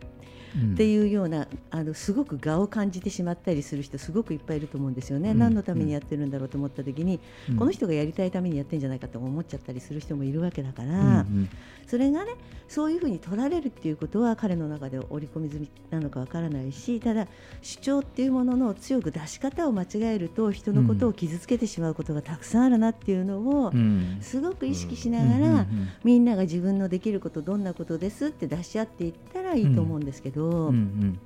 [0.74, 5.40] っていうようなあのすごく我を感じてしまったりする人すごくいっぱいいると思うんですよね、うん。
[5.40, 7.58] 何のためにやってるんだろうと思った時に、うん。
[7.58, 11.50] この人がやりたいためにやってるんじゃないかと思っちゃったりする人もいるわけだから、うんうん
[11.88, 12.36] それがね
[12.70, 17.28] そういうふうに取られるっていうことは彼の中で織り込み済みなのかわからないしただ
[17.62, 24.18] 主張っていうものの強く出し方を間違えると人のことを傷つけてしまうことがたくさんあるなっていうのをうん。
[24.22, 25.90] すごく意識しながら、うんうんうん。
[26.06, 31.20] みんなが自分のできることどんなことですって出し合っていったらいいと思うんですけど、うんうん。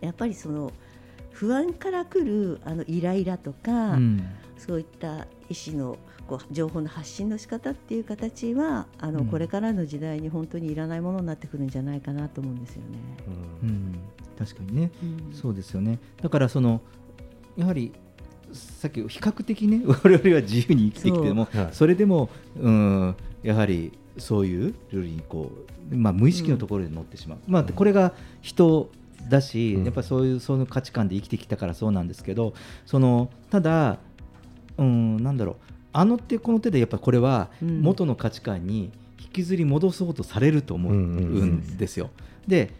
[0.00, 0.72] やっぱりその
[1.30, 4.22] 不安から来るあのイライラとか、うん。
[4.56, 9.26] そういった意思のこう情報の発信の仕方っていう形はあの、うん。
[9.26, 12.98] これからの時代に本当にいらないものになってくるんじゃないかなと思うんですよね。
[13.62, 13.98] うんうん。
[14.38, 14.90] 確かにね。
[15.02, 15.32] うん。
[15.32, 15.98] そうですよね。
[16.20, 16.80] だからその
[17.56, 17.92] やはり
[18.52, 21.62] さっき比較的ね 我々は自由に生きてきてもそう。
[21.62, 21.72] はい。
[21.72, 25.50] それでもうんやはりそういうルールにこ
[25.90, 28.90] う、まあ、無意識のところで乗ってしまう、まあ、これが人
[29.28, 29.84] だし、うん。
[29.84, 32.54] やっぱそういうその価値観で生きてきたからそうなんですけど
[32.86, 33.98] そのただ、
[34.76, 35.56] うん、なんだろう。
[35.92, 37.80] あの手この手でやっぱこれはうん。
[37.82, 42.10] 元の価値観に引きずり戻そうとされると思うんですよ。
[42.46, 42.72] で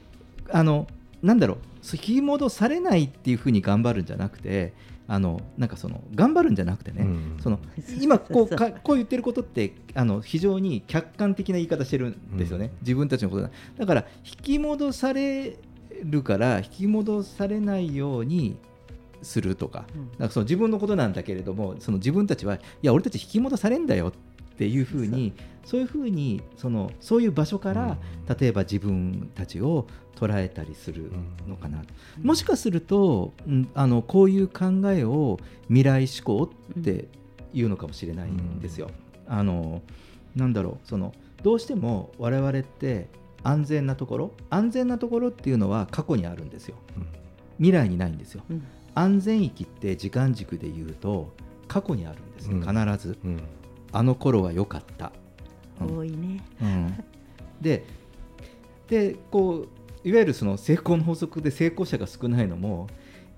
[0.51, 0.87] あの
[1.23, 1.59] なんだろう。
[1.91, 4.75] 引き戻されないっていうふうに頑張るんじゃなくて
[5.11, 7.07] あのなんかその頑張るんじゃなくてね、
[7.43, 7.59] その
[7.99, 13.51] 今こうかこう言ってることってあの非常に客観的な言い方してるんですよね、自分たちのことだ。
[13.79, 15.57] だから引き戻され
[16.05, 18.59] るから引き戻されないように
[19.23, 19.87] するとか,、
[20.19, 24.13] なんかその自分のことなんだけれどもその自分たちはいや俺たち引き戻されんだよっ
[24.57, 25.33] ていうふうに
[25.65, 27.99] そういうふうにそのそういう場所から、
[28.39, 29.87] 例えば自分たちを
[30.19, 31.13] 捉えたりする
[31.47, 31.85] のかな、
[32.23, 37.07] もしかすると、うんあのこういう考えを未来志向って
[37.55, 38.91] いうのかもしれないんですよ。
[39.29, 39.83] あの
[40.35, 43.09] なんだろうそのどうしても我々って
[43.45, 46.77] 安全なところ安全なところっていうのは過去にあるんですよ。
[47.59, 48.43] 未来にないんですよ。
[48.95, 51.33] 安全域って時間軸で言うと
[51.69, 53.19] 過去にあるんですね、必ず、
[53.93, 55.13] あの頃は良かった。
[55.81, 56.43] 多いね。
[56.61, 57.05] うん。
[57.61, 57.85] で
[58.89, 59.69] でこう
[60.05, 62.89] いわゆるその成功の法則で成功者が少ないのも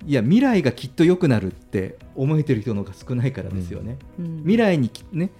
[0.06, 3.98] いや未来がきっと良くなるって思えてる人の方が少ないからですよね。
[4.18, 5.30] うんうん未来にきね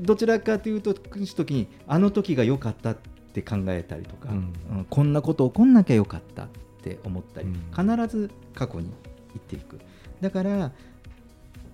[0.00, 2.96] どちらかというと時にあの時が良かったっ
[3.32, 6.48] て考えたりとか、うんこんなこと起こんなきゃよかったっ
[6.82, 9.78] て思ったり、必ず過去に行っていく。
[10.20, 10.72] だから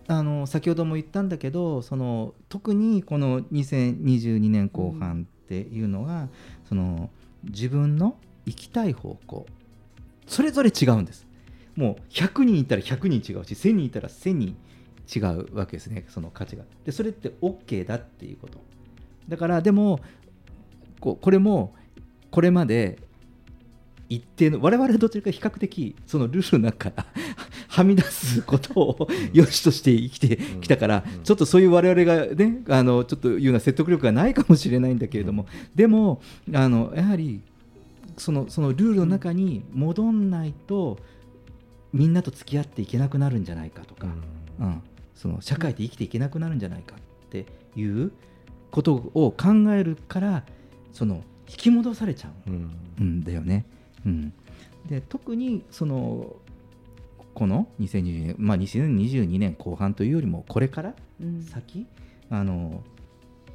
[0.07, 6.29] あの先ほども言ったんだけどその特にこの2022年後半っていうのは、
[6.68, 7.11] その
[7.44, 8.16] 自分の
[8.51, 9.47] 行きたい方向。
[10.27, 11.27] それぞれ違うんです。
[11.77, 14.57] もう100人いたら100人違うし1000人いたら1000人
[15.15, 16.05] 違うわけですね。
[16.09, 16.65] その価値が。
[16.85, 18.59] でそれって OK だっていうこと。
[19.29, 20.01] だからでも
[21.01, 21.75] こうこれも
[22.31, 22.99] これまで
[24.09, 27.07] 一定の我々はどちらか比較的そのルールの中から
[27.69, 36.21] はみ出すことを良しとして生きてきたから、ちょっとそういう我々がねあのちょっというような説得力がないかもしれないんだけれども、でも
[36.53, 37.41] あのやはり
[38.21, 40.99] そのそのルールの中に戻んないと、
[41.93, 44.09] みんなと付き合っていけなくなるんじゃないかとか、
[44.61, 44.83] うん。
[45.15, 47.45] その社会で生きていけなくなるんじゃないかって
[47.77, 48.13] いう
[48.71, 50.45] ことを考えるから
[50.93, 52.51] その引き戻されちゃう
[53.03, 53.67] んだよね。
[54.07, 54.33] うん、
[54.89, 56.37] で特にその
[57.35, 61.43] この2022年、まあ、2022年後半というよりもこれからうん。
[61.43, 61.87] 先、
[62.31, 62.83] あの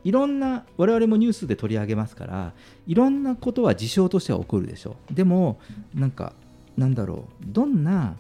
[0.06, 2.54] いろんな我々もニュースで取り上げますから
[2.88, 5.14] いろんなことは事象としては起こるでしょう。
[5.14, 5.60] でも
[5.94, 6.34] なんか
[6.78, 8.16] なんだろうどんな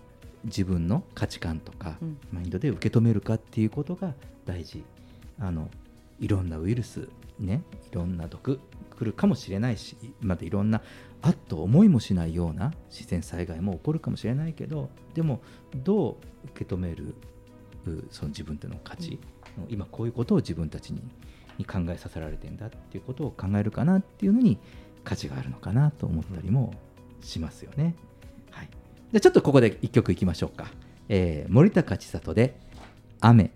[0.45, 2.17] 自分の価値観とか、うん。
[2.31, 4.13] マインドで受け止めるかっていうことが
[4.45, 4.83] 大事。
[5.39, 5.69] あの
[6.19, 7.07] いろんなウイルス
[7.39, 8.59] ねいろんな毒
[8.97, 10.81] 来るかもしれないしまたいろんな
[11.21, 15.41] あっと思いもしないような自然災害も起こるかもしれないけどでも
[15.75, 17.15] どう受け止める
[17.85, 19.19] うその自分との価値、
[19.69, 21.01] 今こういうことを自分たちに
[21.57, 24.57] に考えさせられてんだっていうことを考えるかなっていうのに
[25.03, 26.73] 価値があるのかなと思ったりも
[27.21, 27.95] しますよね。
[28.51, 30.71] はい、じゃあちょっとここで一曲いきましょうか。
[31.09, 32.59] えー森高千里で
[33.21, 33.51] 「雨」。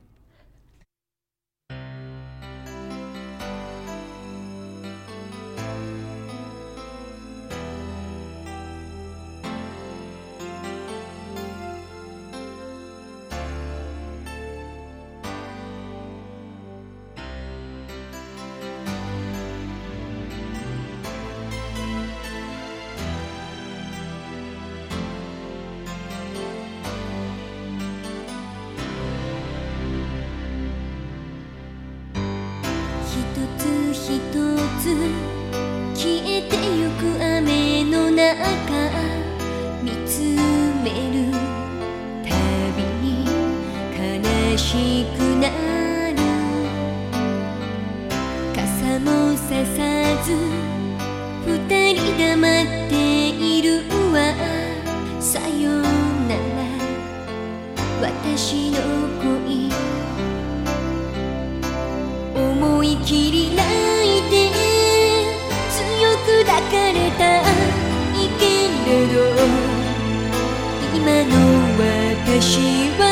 [71.19, 73.03] 私は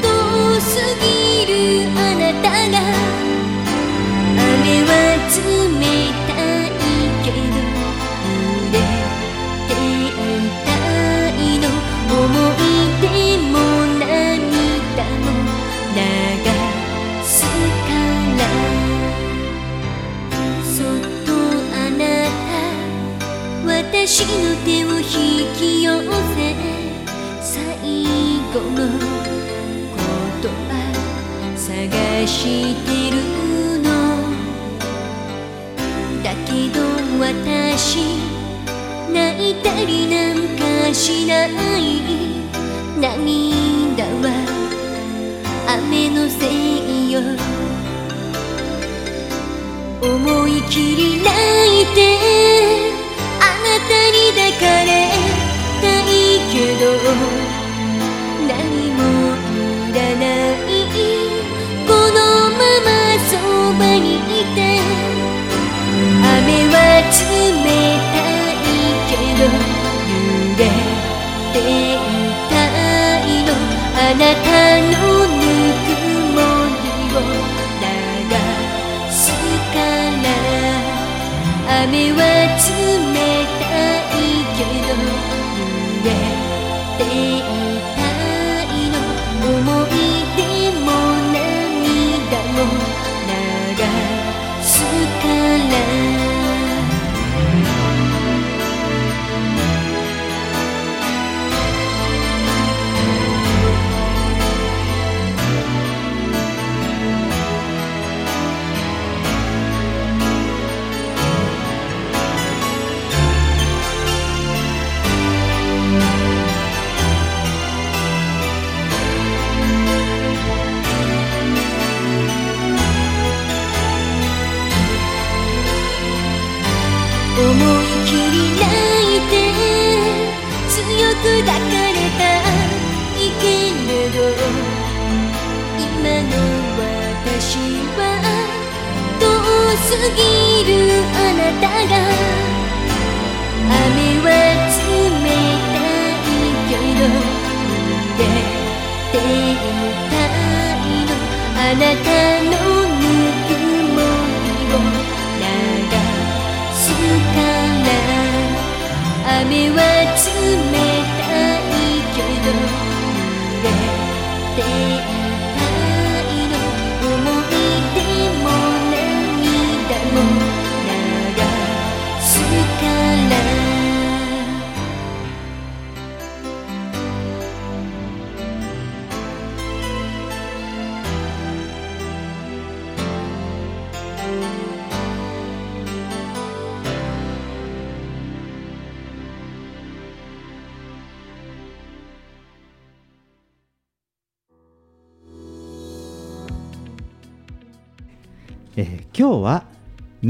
[0.00, 0.06] 遠
[0.60, 1.10] すぎ
[1.46, 1.52] る
[1.96, 2.78] あなたが
[4.38, 4.90] 雨は
[5.26, 5.42] 冷
[6.28, 6.32] た
[6.62, 6.70] い
[7.24, 7.58] けど
[8.22, 8.30] 濡
[8.70, 8.74] れ
[9.66, 9.70] て
[10.06, 10.14] い
[10.64, 10.70] た
[11.30, 11.66] いの
[12.06, 12.24] 思
[12.54, 12.64] い
[13.02, 13.04] 出
[13.50, 13.54] も
[13.98, 15.26] 涙も
[15.96, 15.98] 流
[17.24, 17.90] すか
[18.38, 18.40] ら
[20.62, 21.28] そっと
[21.74, 22.00] あな
[22.46, 22.54] た
[23.66, 25.10] 私の手を引
[25.56, 26.31] き寄せ
[32.42, 33.14] してる
[33.82, 33.86] の。
[36.24, 36.82] だけど
[37.20, 38.18] 私
[39.12, 42.02] 泣いたりなんかしない。
[43.00, 44.26] 涙は
[45.68, 47.20] 雨のせいよ。
[50.02, 51.30] 思い切り泣
[51.82, 52.18] いて。
[53.38, 54.90] あなたに抱かれ
[55.80, 56.12] たい
[56.50, 57.51] けど。
[74.12, 74.28] あなた
[74.76, 74.92] の
[75.24, 75.96] ぬく
[76.34, 76.38] も
[76.82, 76.84] り
[77.16, 77.24] を
[77.80, 78.36] 流
[79.10, 79.16] す
[79.72, 79.80] か
[80.22, 80.28] ら。
[81.84, 82.68] 雨は冷
[83.56, 83.61] たい。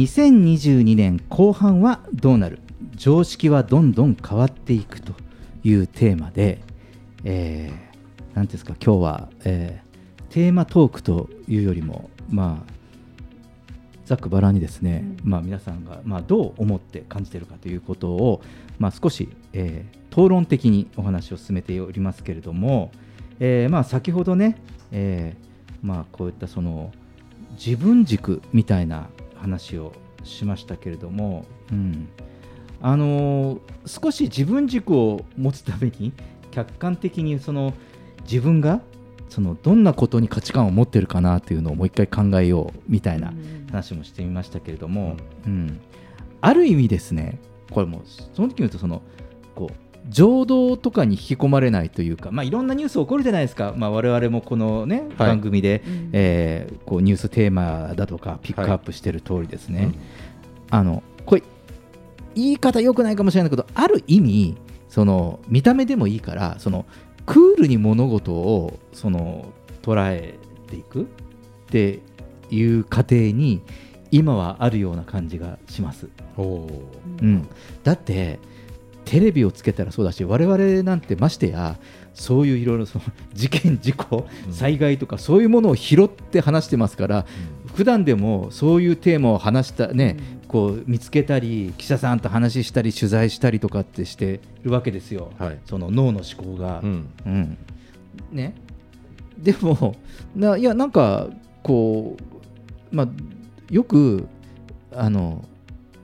[0.03, 2.59] 2022年後半はどうなる？
[2.97, 5.13] 常識はどんどん変わっていくと
[5.63, 6.61] いうテーマで、
[7.23, 8.75] えーなんていうんですか？
[8.85, 9.93] 今日は、えー
[10.33, 12.73] テーマトークというよりもまあ
[14.07, 18.41] ざっくばらんにですね、まあ、皆さんが、まあ、どう思って感じているかということを、
[18.79, 22.93] まあ、少し、えー討論的にお話を進めておりますけれども、
[23.41, 24.57] えーまあ、先ほどね、
[24.91, 26.93] えーまあ、こういったその
[27.53, 29.09] 自分軸みたいな
[29.43, 29.93] 話を
[30.25, 32.09] しましたけれども、うん。
[32.81, 36.13] あのー少し自分軸を持つために
[36.53, 37.75] 客観的にその
[38.23, 38.81] 自分が
[39.29, 43.33] そのどんなことに価値観を持ってるかなというのをもう一回考えようみたいな
[43.71, 45.17] 話もしてみましたけれども、
[45.47, 45.81] うん。
[46.41, 47.41] ある意味ですね
[47.71, 49.03] これもうその時に言うとその
[49.55, 49.75] こう
[50.09, 55.29] 情動とかに引き込まれないというか、まあ、いろんなニュース起こるじゃないですか、まあ、我々もこの、ねはい。
[55.29, 56.11] 番組で、うん。
[56.13, 59.93] えーこうニューステーマだとかピックアップしてる通りですね、
[60.71, 61.43] あのこれ
[62.35, 64.57] 言い方良くないかもしれないけどある意味
[64.89, 66.85] その見た目でもいいからその
[67.25, 70.35] クールに物事をその捉え
[70.69, 71.05] ていくっ
[71.71, 72.01] て
[72.51, 73.63] いう過程に
[74.11, 76.09] 今はあるような感じがします。
[76.37, 77.49] うん、
[77.85, 78.39] だって
[79.05, 81.79] テレビをつけたらそうだし我々なんてましてや
[82.15, 87.27] そういういろいろその事件事故災害とかそういうものを拾って話してますから、
[87.75, 95.33] 普段でもそういうテーマを話したね、こう見つけたり記者さんと話したり取材したりとかってしてるわけですよ、
[95.65, 96.81] その脳の思考が。
[96.83, 97.57] うん。
[98.31, 98.55] ね、
[99.39, 99.97] でも
[100.37, 101.29] ないやなんか
[101.63, 102.17] こ
[102.93, 103.09] う、まあ、
[103.71, 104.27] よく
[104.95, 105.45] あの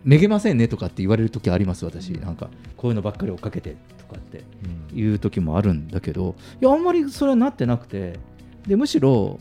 [0.04, 2.10] めげませんねとかって言われる時あります私。
[2.12, 2.48] なんか
[2.78, 4.42] こういうのばっかり追っかけてとかって
[4.94, 8.18] いう時もあるんだけどいやあんまりそれはなってなくて
[8.66, 9.38] でむしろ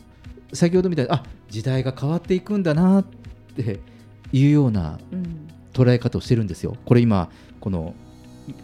[0.52, 3.04] 先ほどみたいにあ時代が変わっていくんだなっ
[3.56, 3.80] て
[4.32, 5.48] いうようなうん。
[5.78, 6.76] 捉え方をしてるんですよ。
[6.84, 7.30] これ今
[7.60, 7.94] この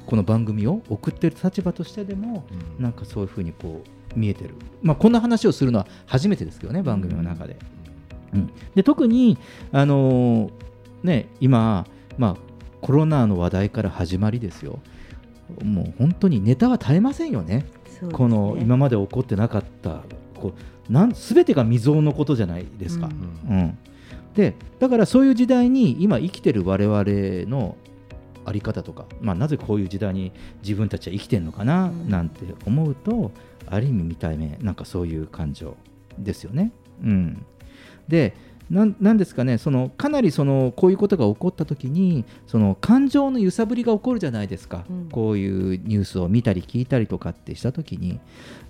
[0.06, 2.46] この番組を送ってる立場としてでも、
[2.78, 7.58] なんかそういうふうにこう見えてる、まあ、こんな話をするのは初めてですけどね番組の中で。
[8.32, 9.38] うん、で特に、
[9.70, 10.50] あのー
[11.04, 11.86] ね、今、
[12.18, 12.36] まあ、
[12.84, 14.78] コロナの話題から始まりですよ
[15.62, 17.64] もう本当にネタは絶えませんよね。
[18.02, 20.02] ねこの今まで起こってなかった
[20.34, 20.52] こ
[20.90, 23.06] うなん全てが未曾有のことじゃないですか。
[23.06, 23.08] う
[23.54, 23.78] ん
[24.34, 27.04] でだからそういう時代に今生きてる我々
[27.48, 27.76] の
[28.44, 30.32] あり方とか、まあ、なぜこういう時代に
[30.62, 33.30] 自分たちは生きてるのかななんて思うと、
[33.66, 35.76] ある意味見た目なんかそういう感情
[36.18, 36.72] ですよね。
[37.02, 37.46] うん、
[38.08, 38.34] で
[38.70, 45.08] なんなんですかねそのかなりそのこういうことが起こった時にその感情の揺さぶりが起こるじゃないですか、うん。
[45.10, 48.20] こういうニュースを見たり聞いたりとかってした時に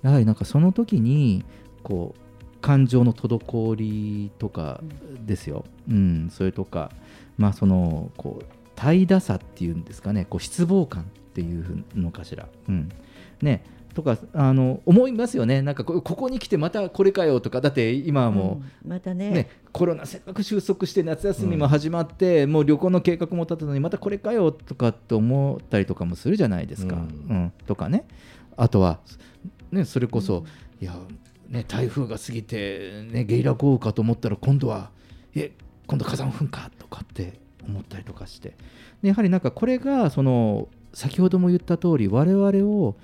[0.03, 1.45] やはりなんかその時に
[1.83, 4.81] こう感情の滞りとか
[5.25, 6.91] ですよ、うん、それとか、
[7.37, 12.49] まあ、そのこう怠惰さっていうんですかねこう失望感っていうのかしら。
[12.69, 12.89] うん。
[13.43, 13.65] ね
[13.95, 18.61] とかあの思いますよね、なんかこここに来てまたこれかよとか、だって今はも。
[18.61, 18.91] う、うん。
[18.91, 19.31] またね。
[19.31, 26.97] ね、コロナせっかく収束して夏休みも始まって、もう旅行の計画も立ったのにまたこれかよとかって思ったりとかもするじゃないですか。
[26.97, 27.53] ううん。
[27.67, 28.05] とかね。
[28.57, 28.99] あとは、
[29.71, 30.45] ね、それこそ、
[30.81, 30.97] いや、
[31.49, 34.91] ね、台風が過ぎて、ね、ゲリラ豪雨かと思ったら今度は
[35.35, 35.53] え
[35.87, 38.57] 今度火山噴火とかって思ったりとかして。
[39.03, 42.97] でやはりなんかこれがその先ほども言った通り我々を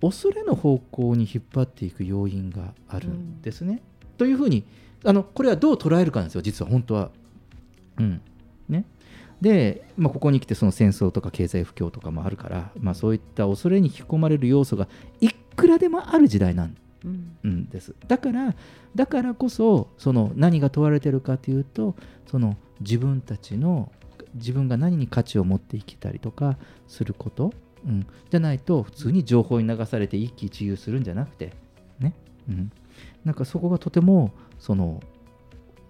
[0.00, 3.82] 恐れの方向に引っ張っていく要因があるんですね。
[4.18, 4.64] というふうに
[5.04, 6.70] あのこれはどう捉えるかなんですよ実は。
[6.70, 7.10] 本当は。
[7.98, 8.20] うん。
[8.68, 8.84] ね、
[9.40, 14.88] で、まあ、ここに来てその戦争とか経済不況とかもあるから、まあ、そういった恐れに引き込まれる要素が
[15.20, 17.36] いくらでもある時代なんうん。
[17.44, 17.94] うんです。
[18.08, 18.54] だから
[18.94, 21.94] だからこそその何が問われてるかというと
[22.26, 23.92] その自分たちの
[24.34, 26.56] 自分が何に価値を持っていけたりとか
[26.88, 27.52] すること、
[27.86, 31.52] うん、じゃないと普通に情報に流されて一喜一憂するんじゃなくて。
[31.98, 32.14] ね、
[32.48, 32.70] うん、
[33.24, 35.02] なんかそこがとてもその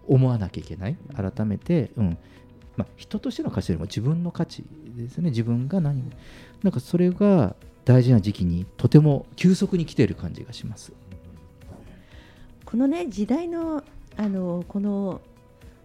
[0.06, 0.96] 思わなきゃいけない。
[1.16, 2.18] 改めて、うん。
[2.76, 4.64] まあ、人としての価値よりも自分の価値
[4.96, 5.30] ですね。
[5.30, 6.12] 自分が何
[6.62, 10.92] なんかそれが大事な時期にとても急速に来ている感じがします。
[12.64, 13.82] このね時代の
[14.16, 15.20] あのこの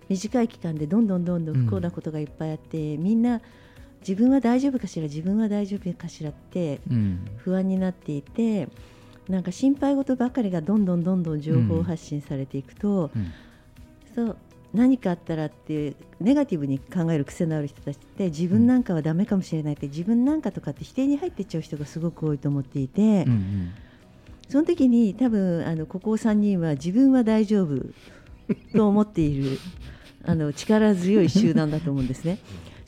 [0.10, 3.40] 短い期間でどんどんどんどん不幸なことがいっぱいあって、みんな
[4.02, 5.04] 自分は大丈夫かしら？
[5.04, 7.20] 自分は大丈夫かしらってうん。
[7.38, 8.68] 不安になっていて、
[9.30, 13.32] なんか心配事ばかりがどんどんどんどん情報発信されていくと、うん。
[14.16, 14.38] そう
[14.74, 23.72] 何かあったらっていうネガティブに考える癖のある人たちって自分なんかはダメかもしれないって自分なんかとかって否定に入っていっちゃう人がすごく多いと思っていて、うんうん。
[24.50, 27.86] その時に多分あのここ3人は自分は大丈夫
[28.74, 29.58] と思っている
[30.26, 32.40] あの力強い集団だと思うんですね。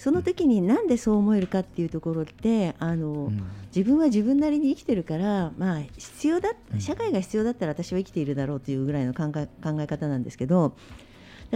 [0.04, 3.32] その時になんでそう思えるかっていうところってあの、
[3.74, 10.76] 自分は自分なりに生きてるから、まあ、必要だ社会が必要だったら私は生きているだろうというぐらいの考え考え方なんですけど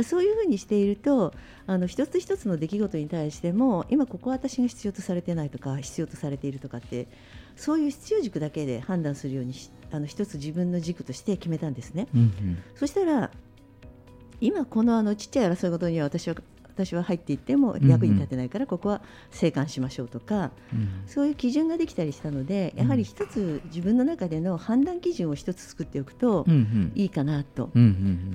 [0.01, 1.33] そういうふうにしていると
[1.65, 7.09] あの一つ一つの出来事に対しても今ここは私が必要とされてないとか必要とされているとかって
[7.57, 12.07] そういう必要軸だけで判断するようにしあの一つ自分の軸として決めたんですね。
[12.15, 12.57] うんうん。
[12.75, 13.29] そしたら
[14.39, 16.35] 今このあのちっちゃい争い事には私は
[16.77, 19.01] 私は入っていっても役に立てないからここは
[19.31, 20.89] 静観しましょうとか、うん。
[21.07, 26.45] そういう基準ができたりしたのでやはり一つ自分の中での判断基準を一つ作っておくと
[26.93, 27.71] いいかなと。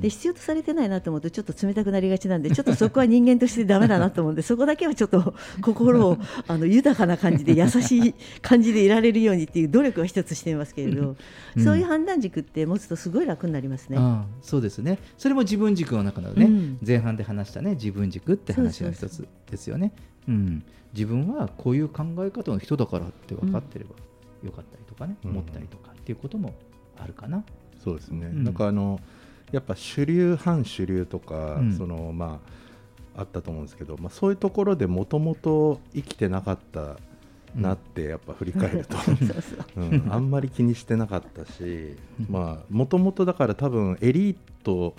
[0.00, 6.18] で必要とされてないなと思うとちょっと冷たくなりがちなんでちょっとそこは人間としてダメだなと思うんで そこだけはちょっと 心を
[6.48, 11.16] あの豊かな感じで優しい感じでいられるようにっていう努力は一つしていますけれど、
[11.56, 11.64] うん。
[11.64, 13.98] そういう判断軸って持つとすごい楽になりますね。
[14.40, 14.98] そうですね。
[15.16, 16.78] それも自分軸の中のね、うん。
[16.86, 19.92] 前半で話したね自分軸って話の一つですよね。
[20.28, 23.90] うん、自分はこういう考え方の人だからって分かってれば
[24.44, 25.30] よかったりとかね、うん。
[25.30, 26.54] 思ったりとかっていうことも
[26.98, 27.44] あるかな。
[27.82, 28.44] そうですね、うん。
[28.44, 29.00] なんかあの
[29.50, 31.76] やっぱ主流反主流とか、うん。
[31.76, 32.40] そのま
[33.14, 36.96] ああったと思うんですけど、まあ、そういうところでもともと生きてなかった
[37.54, 38.96] なってやっぱ振り返ると、
[39.76, 40.06] うん。
[40.10, 41.96] あんまり気にしてなかったし
[42.30, 44.94] まあもともとだから多分エリート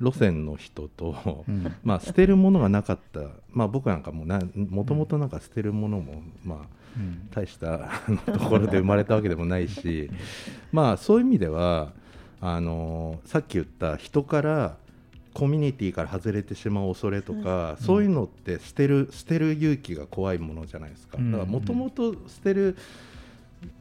[0.00, 1.74] 路線の人と、うん。
[1.84, 3.20] まあ捨てるものがなかった、
[3.52, 6.58] まあ、僕なんかもなもともとなんか捨てるものもまあ
[6.96, 7.28] うん。
[7.30, 7.90] 大した
[8.26, 10.10] ところで生まれたわけでもないし
[10.72, 11.92] まあそういう意味では
[12.40, 14.76] あのさっき言った人から
[15.32, 21.18] コミュニティから外れてしまう恐れとか、そういうのって捨てる捨てる勇気が怖いものじゃないですか。
[21.18, 21.32] うん。
[21.32, 22.76] だからもともと捨てる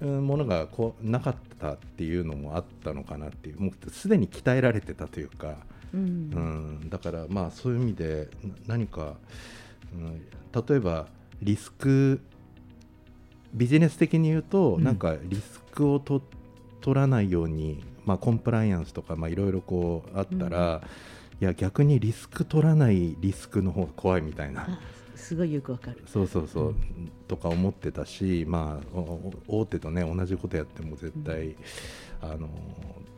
[0.01, 5.57] うんものがこうなかったっていうのもあったのかなっていうもうすでに鍛えられてたというか、
[5.93, 6.79] うん。
[6.81, 9.15] うん、だからまあそういう意味でな何か、
[9.93, 10.21] うん、
[10.67, 11.07] 例えば
[11.41, 12.21] リスク
[13.53, 14.83] ビジネス的に言うと、うん。
[14.83, 16.21] なんかリスクをと
[16.81, 20.81] 取らないようにまあ、コンプライアンスとかまあいろいろこうあったら、
[21.39, 24.79] いや逆にリスク取らないリスクの方が怖いみたいな。
[25.15, 26.03] すごいよくわかる。
[26.05, 26.75] そうそうそう、
[27.27, 28.99] とか思ってたし、まあ、
[29.47, 31.55] 大手とね同じことやっても絶対、
[32.21, 32.49] あの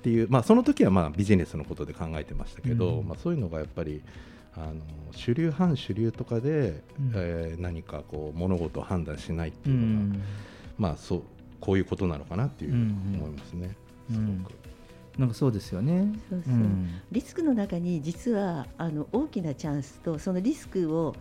[0.05, 3.07] っていう、まあ、その時はまあビジネスのことで考えてましたけど、うん。
[3.07, 4.03] まあ、そういうのがやっぱり
[4.55, 4.75] あの
[5.11, 7.11] 主流反主流とかで、うん。
[7.15, 10.21] えー何かこう物事を判断しないってういうのが、ん。
[10.77, 11.21] まあそう
[11.59, 13.75] こういうことなのかなっていううん思いますね。
[14.11, 14.45] うん。
[15.17, 16.13] なんかそうですよね。
[16.29, 16.53] そうそう。
[16.53, 17.01] うん。
[17.11, 21.15] リスクの中に実はあの大きなチャンスとそのリスクを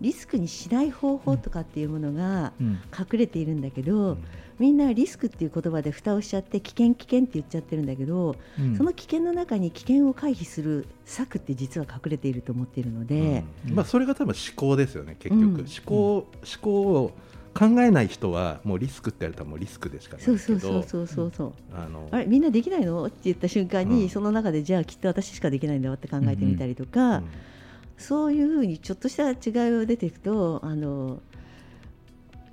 [0.00, 2.78] リスクにしない方法とかっていうものがうん。
[2.98, 4.16] 隠れているんだけど、
[4.58, 8.76] みんなリスクっていう言葉で蓋をしちゃって危険危険って言っちゃってるんだけど、うん。
[8.76, 16.26] その危険の中に危険を回避する策って実は隠れていると思っているので、まあ、それが多分思考ですよね結局、うん思考思
[16.60, 17.12] 考を
[17.54, 20.58] 考えない人はもうリスクって言われたらもうリスクでしかないそうですけど。
[20.60, 21.52] そうそうそうそうそう。
[21.72, 22.08] あの。
[22.10, 23.04] あれみんなできないの？
[23.06, 24.08] って言った瞬間に、うん。
[24.08, 27.22] その中でじゃあきっと私しかできないんだわって考えてみたりとか、
[27.96, 29.36] そういうふうにちょっとした違い
[29.70, 31.20] が出ていくとあの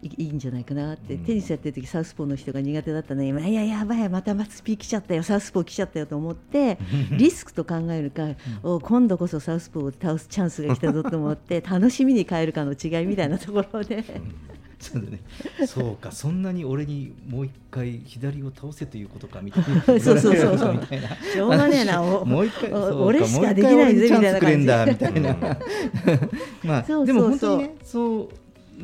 [0.02, 6.78] いいいんじゃないかなって、テニスやってる時サウスポーの人が苦手だったのにいややばいまたスピー来ちゃったよサウスポー来ちゃったよと思って
[7.12, 8.24] リスクと考えるか、
[8.64, 14.04] お今度こそサウスポーを倒すチャンスが来たぞと思って 楽しみに変えるかの違いみたいなところで。
[14.82, 15.20] そうだね。
[15.68, 19.82] そうか、そんなに俺にもう一回左を倒せということかみたいな。
[19.86, 21.10] そうそうそうそうみたいな。
[21.10, 25.58] しょうがねえな おもう一回、俺しかできないぜみたいな感じみたいな。
[26.64, 28.30] まあ、でも本当にね、そう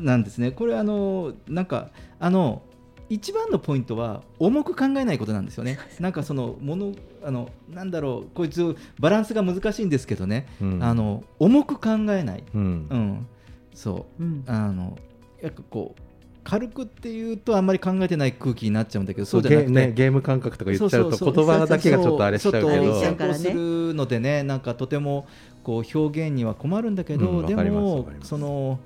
[0.00, 0.50] なんですね。
[0.50, 2.62] これあのなんかあの。
[3.10, 5.78] 一番のポイントは重く考えないことなんですよね。
[5.98, 6.92] なんかそのもの
[7.24, 10.46] あのなんだろうこいつバランスが難しいんですけどね。
[10.60, 12.44] うんあの重く考えない。
[12.54, 13.26] うん
[13.72, 14.98] そう、うんあの
[15.40, 16.02] やっぱこう
[16.42, 25.26] 軽くっていうとあんまり考えてない空気になっちゃうんだけどそそううじゃなくて、ゲねゲーム感覚とか言っちゃうと言葉だけがちょっとあれしちゃうけど先行するのでねなんかとても
[25.62, 28.80] こう表現には困るんだけど、でもその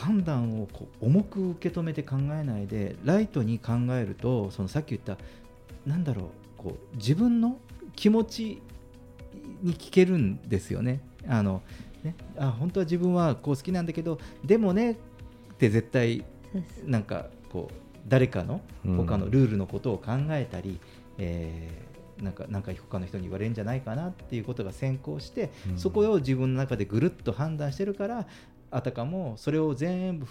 [0.00, 5.18] 判断をこう重く受け止めて考えないでライトに考えるとそのさっき言った
[5.84, 6.24] なんだろう
[6.56, 7.58] こう自分の
[7.94, 8.62] 気持ち
[9.62, 11.00] に聞けるんですよね。
[11.28, 11.62] あの
[12.02, 14.96] ねあ本当は自分はこう好きなんだけどでもねっ
[15.58, 16.24] て絶対
[16.86, 17.74] なんかこう
[18.08, 18.96] 誰かのうん。
[18.96, 20.80] 他のルールのことを考えたり、
[21.18, 21.90] えー
[22.20, 25.78] なんかなんか他の人に言われるんじゃないかなっていうことが先行して、うん。
[25.78, 28.26] そこを自分の中でぐるっと判断してるから
[28.70, 30.26] あたかもそれを全部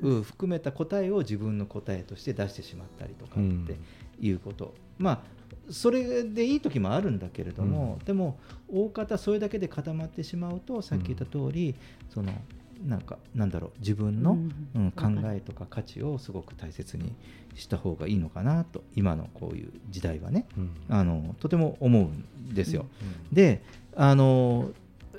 [0.00, 3.76] 含めた答えを自分の答えとして出してしまったりとかって
[4.20, 5.20] いうこと、まあ
[5.70, 8.38] それでいい時もあるんだけれども、でも
[8.68, 11.74] 大方それだけで固まってしまうとさっき言った通り、
[12.08, 12.32] その
[12.84, 14.52] なんかなんだろう自分の、うん。
[14.74, 17.12] うん考えとか価値をすごく大切に
[17.54, 20.70] した方がいいのかなと今のこういう時代はね、うん。
[20.88, 22.86] あのとても思うんですよ。
[23.32, 23.62] で
[23.94, 24.70] あの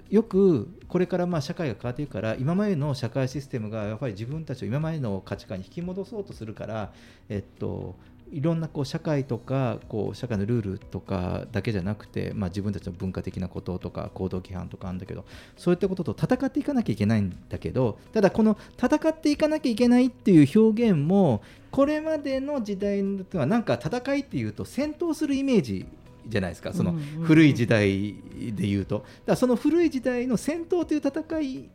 [0.10, 6.94] よくこれからまあ社会が変わっていくから今までの社会システムがやっぱり自分たちを今までの価値観に引き戻そうとするから、
[7.30, 7.96] えっと、
[8.32, 15.26] いろんなこう社会とかこう社会のルールとかだけじゃなくて、まあ、自分たちの文化的なこととか行動規範とかあるんだけど
[15.58, 21.42] そういったことと戦っていかなきゃいけないんだけどただこの戦っていかなきゃいけないっていう表現も
[21.72, 25.86] これまでの時代ではなんか戦いっていうと戦闘するイメージ
[26.28, 26.74] じゃないですか。
[26.74, 29.06] その古い時代で言うと。
[29.26, 31.70] だその古い時代の戦闘という戦い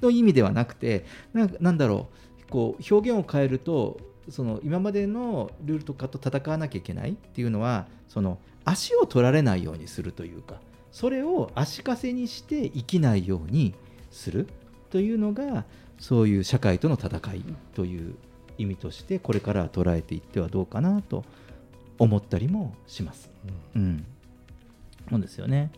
[0.00, 2.24] の意味ではなくてなんかなんだろう。
[2.50, 10.60] こう表現を変えるとその今までのルールとかと戦わなきゃいけないっていうのはその足を取られないようにするというか
[10.92, 13.74] それを足かせにして生きないように
[14.10, 14.46] する
[14.90, 15.64] というのが
[15.98, 18.14] そういう社会との戦いという
[18.56, 21.24] 意味としてこれからは捉えていってはどうかなと
[21.98, 23.30] 思ったりもします。
[23.74, 24.04] うん、
[25.10, 25.70] そうですよね。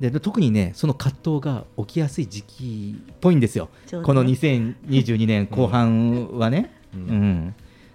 [0.00, 4.02] でで特にねその葛藤が起きやすい時期っぽいんですよ、ね。
[4.02, 6.74] この2022年後半はね。
[6.94, 7.04] ううん。
[7.04, 7.54] ん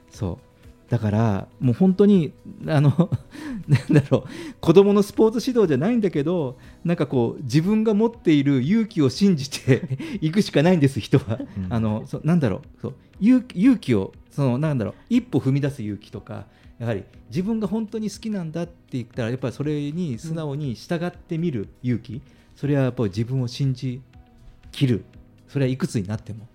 [0.10, 0.50] そう。
[0.90, 2.34] だからもう本当に
[2.68, 2.90] あの
[3.68, 4.24] なんだろう。
[4.60, 11.68] 子供のスポーツ指導じゃないんだけどなんかこう自分が持っている勇気を信じて いくしかないんです人は、うん。
[11.70, 12.82] あのそうなんだろう。
[12.82, 14.94] そう勇勇気をそのなんだろう。
[15.10, 16.48] 一歩踏み出す勇気とか
[16.80, 22.22] やはり自分が本当に好きなんだって言ったらやっぱりそれに素直に従ってみる勇気、
[22.56, 24.02] それはやっぱり自分を信じ
[24.72, 25.04] きる。
[25.48, 26.48] それはいくつになっても。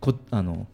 [0.00, 0.66] こあの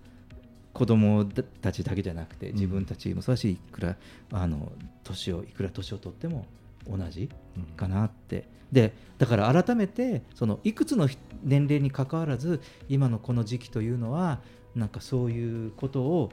[0.72, 1.24] 子供
[1.62, 3.96] たちだけじゃなくて自分たちもそうだしいくら
[4.30, 4.70] あの
[5.04, 6.46] 年をいくら年を取っても
[6.86, 7.28] 同じ
[7.76, 11.08] かなって、でだから改めてそのいくつの
[11.42, 14.40] 年齢にかかわらず今のこの時期というのは
[14.74, 16.30] なんかそういうことを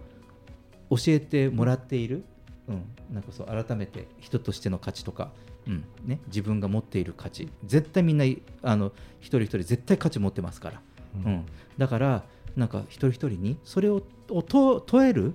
[0.89, 2.24] 教えてもらっている
[2.68, 2.84] うん、
[3.14, 5.32] なんかそう改めて人としての価値とか、
[5.68, 5.86] うん。
[6.05, 7.49] ね、自分が持っている価値。
[7.66, 8.26] 絶対みんな
[8.61, 10.82] あの一人一人絶対価値持ってますから、
[11.16, 11.34] ううん。
[11.34, 11.45] ん
[11.78, 12.24] だから
[12.55, 15.34] なんか一人一人にそれををと問える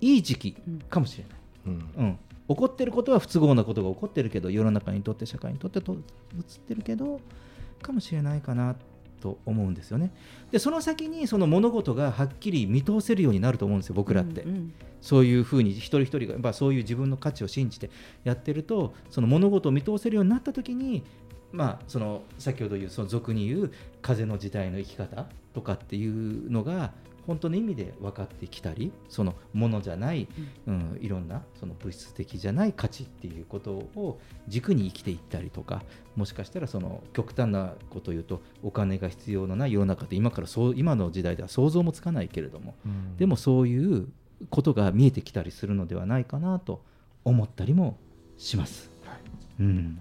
[0.00, 0.56] いい時期
[0.88, 1.32] かもしれない。
[1.66, 2.04] うん。
[2.04, 2.18] うん、
[2.48, 6.00] 起こってることは不都合なことが起こってるけど世の中にとって社会にとってと映っ
[6.68, 7.20] てるけど
[7.82, 8.76] かもしれないかな
[9.26, 10.12] と思うんですよね。
[10.52, 14.42] でその先にその物事がはっきり見通せるようになると思うんですよ僕らって。
[14.42, 14.72] うんうん
[15.02, 17.90] そういうふうに一人一人が、まあ、そういう自分の価値を信じて
[18.24, 21.04] やってるとその物事を見通せるようになった時に、
[21.52, 23.72] まあ、その先ほど言うその俗に言う
[24.02, 26.92] 風の時代の生き方とかっていうのが
[27.26, 30.28] 本当の意味で分かってきたりそのものじゃない、
[30.66, 35.82] うん、いろんなその物質的じゃない価値っていうことを軸に生きていったりとか
[36.14, 43.16] もしかしたらその極端なことを言うとお金が必要のない世の中って今からそう今の時代では想像もつかないけれども、うん。
[43.16, 44.08] でもそういう
[44.50, 46.82] ことが見えてきたりするのではないかなと
[47.24, 47.96] 思ったりも
[48.38, 48.90] します。
[49.60, 50.00] うん。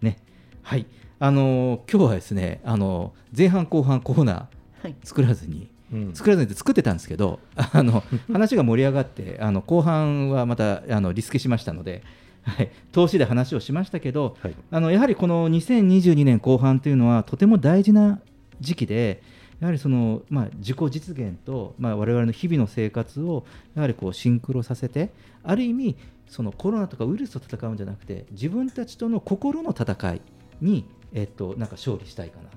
[0.00, 0.18] ね。
[0.62, 0.86] はい。
[1.18, 4.48] あのー今日はですね、あのー前半後半コーナ
[4.82, 4.92] はい。
[4.92, 5.68] ー作らずに、うん
[6.14, 12.02] 作らずに作ってたんですけど あの話が盛り上がってあの後半はまたあのリスケしましたので、
[12.42, 14.54] はい、投資で話をしましたけど、はい。
[14.70, 18.20] あのやはりこの2022年後半というのはとても大事な
[18.60, 19.22] 時期で
[19.60, 23.44] やはりその、まあ、自己実現と、まあ、我々の日々の生活を
[23.76, 25.10] やはりこうシンクロさせて
[25.44, 25.96] ある意味
[26.28, 30.20] そのコロナとかウイルスと戦うんじゃなくて自分たちとの心の戦い
[30.60, 32.48] に、えっと、なんか勝利したいかな。
[32.48, 32.56] と。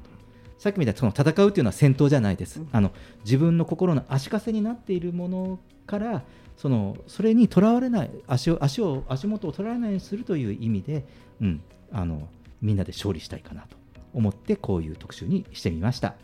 [0.58, 2.92] さっきみたいにその戦うというのは戦闘じゃないです、あの
[3.24, 6.24] 自分の心の足かせになっているものから
[6.58, 11.06] そのそれにとらわれない足を足を足元を取られないようにするという意味で、
[11.42, 12.28] うん、あの
[12.62, 13.78] みんなで勝利したいかなと
[14.14, 16.16] 思ってこういう特集にしてみました、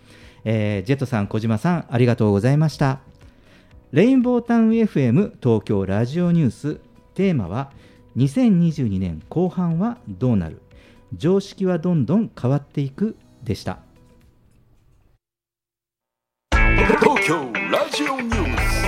[0.45, 2.99] えージェットさん小島さんありがとうございました。
[3.91, 6.79] レインボータウン FM 東京ラジオニュース
[7.13, 7.71] テーマは
[8.15, 10.61] 2022年後半はどうなる。
[11.13, 13.79] 常識はどんどん変わっていくでした
[16.87, 17.35] 東京
[17.69, 18.81] ラジオニュース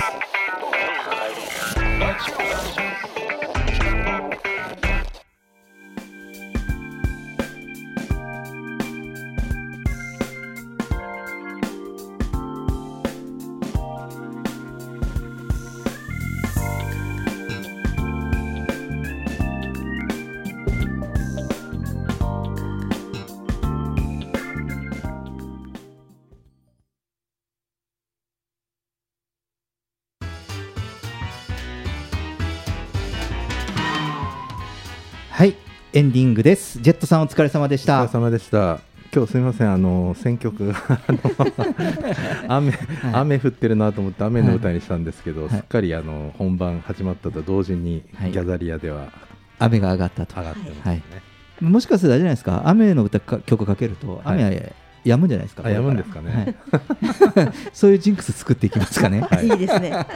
[35.34, 35.56] はい
[35.92, 36.80] エンディングです。
[36.80, 38.04] ジェットさんお疲れ様でした。
[38.04, 38.78] お疲れ様でした。
[39.12, 40.76] 今日すみません、あの選曲が
[41.08, 41.18] あの
[42.56, 42.72] 雨、
[43.12, 45.50] 雨降ってるなと思って雨の歌にしたんですけど、はい。
[45.50, 48.30] すっかりあの本番始まったと同時に、はい。
[48.30, 49.08] ギャザリアでは
[49.58, 50.40] 雨が上がったと。
[50.40, 50.80] 上がってますね。
[50.84, 51.64] はい。
[51.64, 52.62] もしかするとあれじゃないですか。
[52.66, 54.72] 雨の歌か曲かけると雨
[55.10, 55.86] は止むんじゃないですか、あこれから。
[55.86, 56.56] 止むんですかね。
[57.36, 57.52] はい。
[57.72, 59.20] そういうジンクス作っていきますかね。
[59.20, 59.46] はい。
[59.46, 59.52] い。
[59.52, 60.06] いですね。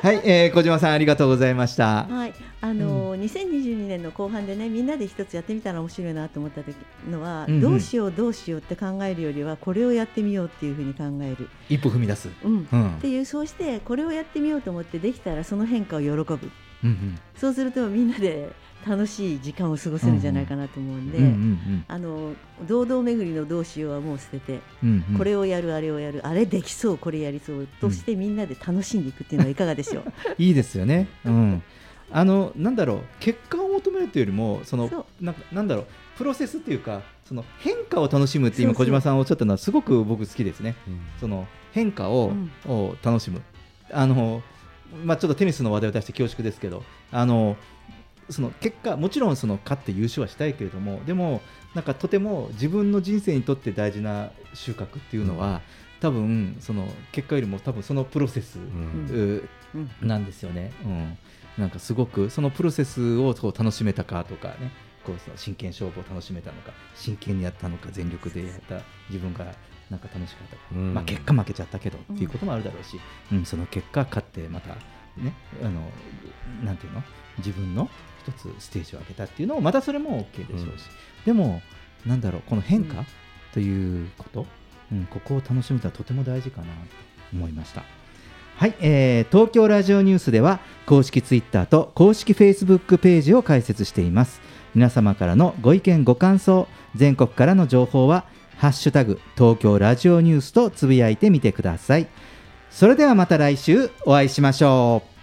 [0.00, 2.04] はい、えー小島さんありがとうございました。
[2.04, 6.76] はい、あのー2022年の後半でねみんなで一つやってみたら面白いなと思った時
[7.10, 7.60] のは、うんうん。
[7.60, 12.28] どうしようどうしようって考えるよりはこれをやってみようっていうふうに考える、一歩踏み出す。
[12.44, 12.68] うん。
[12.70, 12.88] うん。
[12.96, 16.38] っていうそうしてこれをやってみようと思ってできたらその変化を喜ぶ。
[16.84, 17.18] うん。
[17.36, 18.50] そうするとみんなで
[18.88, 22.34] 楽しい時間を過ごせるんじゃないかなと思うんで、うんうんうんあの
[22.66, 30.04] 堂々巡りのどうしようはもう捨てて、うんうんこれをやるあれをやるあれできそうこれやりそうとしてみんなで楽しんでいくっていうのはいかがでしょう？
[30.42, 31.08] いいですよね。
[31.24, 31.62] うん。
[32.10, 35.86] あのなんだろう結果を求めるというよりもそのなんかなんだろう
[36.16, 40.74] プロセスっていうかその変化を楽しむって今小島さんおっしゃったのはすごく僕好きですね。
[40.86, 43.42] うんその変化を,、うんを楽しむ。
[43.92, 44.42] あの
[45.04, 46.82] まあちょっとテニスの話題を出して恐縮ですけど、
[47.12, 47.56] あの
[48.30, 51.40] その結果もちろんその勝って優勝はしたいけれども、でも
[51.74, 55.60] なんかとても自分の人生にとって大事な収穫っていうのは、
[56.00, 60.08] 多分その結果よりも多分そのプロセス、んううん。
[60.08, 60.72] なんですよね。
[60.84, 61.18] うん、
[61.58, 64.72] なんかすごくそのプロセスをこう楽しめたかとかね、
[65.04, 69.44] こうその真剣勝負を楽しめたのか、真剣にやったのか、全力でやった自分が
[69.90, 70.94] なんか楽しかったか、うん。
[70.94, 73.00] まあ結果負けちゃったけどっていうこともあるだろうし、
[73.32, 73.44] うん。
[73.44, 74.76] その結果勝ってまた
[75.22, 75.80] ね、あの
[76.64, 77.02] なんていうの、
[77.38, 77.88] 自分の
[78.26, 80.84] 一つステージを上げたっていうのもまたそれも OK でしょうし、
[81.24, 81.62] でも
[82.06, 83.04] なんだろうこの変化
[83.52, 84.46] ということ、
[84.92, 86.70] うん、ここを楽しむのはとても大事かなと
[87.32, 87.82] 思いました。
[88.56, 94.40] はい、えー東京ラジオニュースでは公式ツイッターと公式フェイスブックページを開設しています。
[94.74, 98.24] 皆様からのご意見ご感想全国からの情報は
[98.58, 102.08] ハッシュタグ東京ラジオニュースとつぶやいてみてください
[102.69, 105.13] それではまた来週お会いしましょう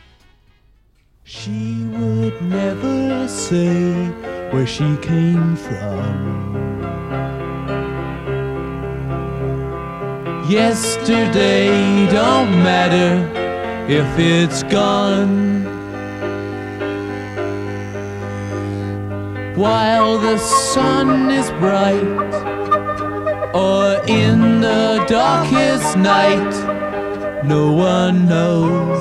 [1.29, 4.11] She would never say
[4.51, 6.51] where she came from.
[10.49, 11.69] Yesterday
[12.11, 13.29] don't matter
[13.89, 15.65] if it's gone.
[19.55, 22.03] While the sun is bright,
[23.55, 26.74] or in the darkest night,
[27.44, 29.00] no one knows.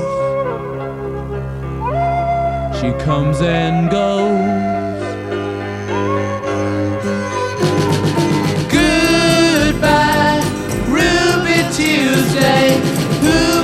[2.81, 5.03] She comes and goes.
[8.71, 10.41] Goodbye,
[10.89, 12.81] Ruby Tuesday.
[13.23, 13.64] Who